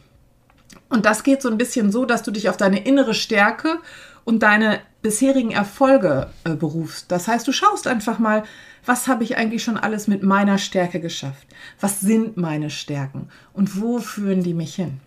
Und 0.91 1.07
das 1.07 1.23
geht 1.23 1.41
so 1.41 1.49
ein 1.49 1.57
bisschen 1.57 1.91
so, 1.91 2.05
dass 2.05 2.23
du 2.23 2.31
dich 2.31 2.51
auf 2.51 2.59
deine 2.59 2.85
innere 2.85 3.15
Stärke 3.15 3.79
und 4.25 4.43
deine 4.43 4.81
bisherigen 5.01 5.51
Erfolge 5.51 6.29
äh, 6.45 6.51
berufst. 6.51 7.11
Das 7.11 7.27
heißt, 7.27 7.49
du 7.49 7.53
schaust 7.53 7.87
einfach 7.87 8.19
mal, 8.19 8.43
was 8.85 9.09
habe 9.09 9.25
ich 9.25 9.39
eigentlich 9.39 9.65
schon 9.65 9.79
alles 9.79 10.09
mit 10.09 10.23
meiner 10.23 10.59
Stärke 10.59 11.01
geschafft? 11.01 11.47
Was 11.81 12.01
sind 12.01 12.37
meine 12.37 12.69
Stärken? 12.69 13.29
Und 13.55 13.81
wo 13.81 13.99
führen 13.99 14.43
die 14.43 14.55
mich 14.55 14.75
hin? 14.75 15.01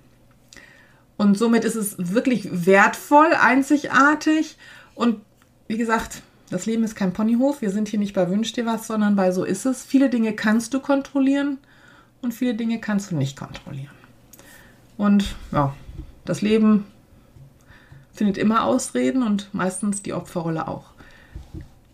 Und 1.15 1.37
somit 1.37 1.63
ist 1.63 1.75
es 1.75 1.95
wirklich 1.97 2.65
wertvoll, 2.65 3.33
einzigartig. 3.39 4.57
Und 4.95 5.21
wie 5.67 5.77
gesagt, 5.77 6.23
das 6.53 6.67
Leben 6.67 6.83
ist 6.83 6.93
kein 6.93 7.13
Ponyhof. 7.13 7.63
Wir 7.63 7.71
sind 7.71 7.87
hier 7.87 7.97
nicht 7.97 8.13
bei 8.13 8.29
Wünsch 8.29 8.53
dir 8.53 8.67
was, 8.67 8.85
sondern 8.85 9.15
bei 9.15 9.31
So 9.31 9.43
ist 9.43 9.65
es. 9.65 9.83
Viele 9.83 10.11
Dinge 10.11 10.33
kannst 10.33 10.75
du 10.75 10.79
kontrollieren 10.79 11.57
und 12.21 12.31
viele 12.31 12.53
Dinge 12.53 12.79
kannst 12.79 13.09
du 13.09 13.15
nicht 13.15 13.35
kontrollieren. 13.35 13.89
Und 14.95 15.35
ja, 15.51 15.73
das 16.25 16.41
Leben 16.41 16.85
findet 18.11 18.37
immer 18.37 18.65
Ausreden 18.65 19.23
und 19.23 19.51
meistens 19.51 20.03
die 20.03 20.13
Opferrolle 20.13 20.67
auch. 20.67 20.91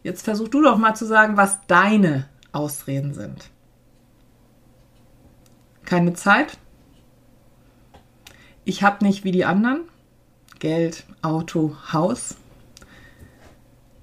Jetzt 0.04 0.24
versuch 0.24 0.50
du 0.50 0.62
doch 0.62 0.78
mal 0.78 0.94
zu 0.94 1.06
sagen, 1.06 1.38
was 1.38 1.66
deine 1.68 2.28
Ausreden 2.52 3.14
sind. 3.14 3.50
Keine 5.86 6.16
Zeit. 6.16 6.58
Ich 8.66 8.84
habe 8.84 9.06
nicht 9.06 9.24
wie 9.24 9.32
die 9.32 9.46
anderen. 9.46 9.84
Geld, 10.60 11.06
Auto, 11.22 11.78
Haus. 11.94 12.36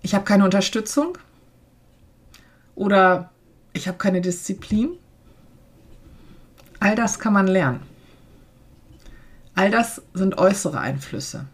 Ich 0.06 0.14
habe 0.14 0.24
keine 0.24 0.44
Unterstützung. 0.44 1.18
Oder 2.76 3.32
ich 3.72 3.88
habe 3.88 3.98
keine 3.98 4.20
Disziplin. 4.20 4.90
All 6.78 6.94
das 6.94 7.18
kann 7.18 7.32
man 7.32 7.48
lernen. 7.48 7.80
All 9.56 9.72
das 9.72 10.02
sind 10.14 10.38
äußere 10.38 10.78
Einflüsse. 10.78 11.46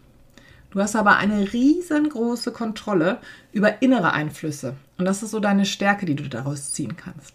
Du 0.69 0.79
hast 0.79 0.95
aber 0.95 1.17
eine 1.17 1.51
riesengroße 1.51 2.51
Kontrolle 2.51 3.17
über 3.53 3.81
innere 3.81 4.13
Einflüsse. 4.13 4.75
Und 4.99 5.05
das 5.05 5.23
ist 5.23 5.31
so 5.31 5.39
deine 5.39 5.65
Stärke, 5.65 6.05
die 6.05 6.15
du 6.15 6.29
daraus 6.29 6.73
ziehen 6.73 6.95
kannst. 6.95 7.33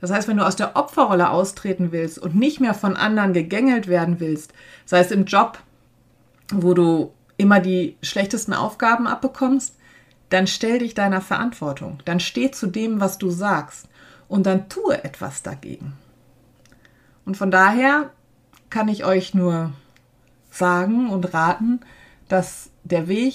Das 0.00 0.12
heißt, 0.12 0.28
wenn 0.28 0.36
du 0.36 0.46
aus 0.46 0.54
der 0.54 0.76
Opferrolle 0.76 1.30
austreten 1.30 1.90
willst 1.90 2.16
und 2.16 2.36
nicht 2.36 2.60
mehr 2.60 2.74
von 2.74 2.96
anderen 2.96 3.32
gegängelt 3.32 3.88
werden 3.88 4.20
willst, 4.20 4.52
sei 4.84 5.00
es 5.00 5.10
im 5.10 5.24
Job, 5.24 5.58
wo 6.52 6.74
du 6.74 7.12
immer 7.38 7.58
die 7.58 7.96
schlechtesten 8.02 8.54
Aufgaben 8.54 9.08
abbekommst, 9.08 9.74
dann 10.30 10.46
stell 10.46 10.78
dich 10.78 10.94
deiner 10.94 11.20
Verantwortung. 11.20 11.98
Dann 12.04 12.20
steh 12.20 12.50
zu 12.50 12.66
dem, 12.66 13.00
was 13.00 13.18
du 13.18 13.30
sagst. 13.30 13.88
Und 14.28 14.46
dann 14.46 14.68
tue 14.68 15.02
etwas 15.04 15.42
dagegen. 15.42 15.92
Und 17.24 17.36
von 17.36 17.50
daher 17.50 18.10
kann 18.70 18.88
ich 18.88 19.04
euch 19.04 19.34
nur 19.34 19.72
sagen 20.50 21.10
und 21.10 21.34
raten, 21.34 21.80
dass 22.28 22.70
der 22.84 23.08
Weg 23.08 23.34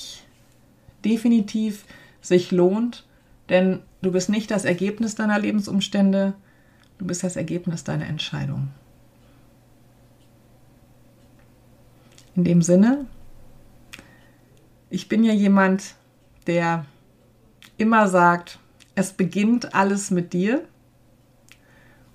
definitiv 1.04 1.86
sich 2.22 2.52
lohnt, 2.52 3.06
denn 3.50 3.82
du 4.02 4.12
bist 4.12 4.30
nicht 4.30 4.50
das 4.50 4.66
Ergebnis 4.66 5.16
deiner 5.16 5.38
Lebensumstände, 5.38 6.34
du 6.98 7.06
bist 7.06 7.24
das 7.24 7.36
Ergebnis 7.36 7.84
deiner 7.84 8.08
Entscheidung. 8.08 8.70
In 12.36 12.44
dem 12.44 12.62
Sinne, 12.62 13.06
ich 14.90 15.08
bin 15.08 15.24
ja 15.24 15.34
jemand, 15.34 15.96
der 16.48 16.86
immer 17.78 18.08
sagt, 18.08 18.60
es 18.96 19.14
beginnt 19.14 19.76
alles 19.76 20.12
mit 20.12 20.34
dir 20.34 20.64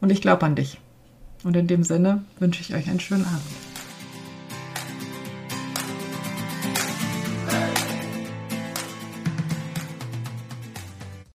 und 0.00 0.10
ich 0.10 0.22
glaube 0.22 0.46
an 0.46 0.56
dich. 0.56 0.80
Und 1.44 1.56
in 1.56 1.66
dem 1.66 1.84
Sinne 1.84 2.24
wünsche 2.38 2.60
ich 2.60 2.74
euch 2.74 2.88
einen 2.88 3.00
schönen 3.00 3.24
Abend. 3.24 3.69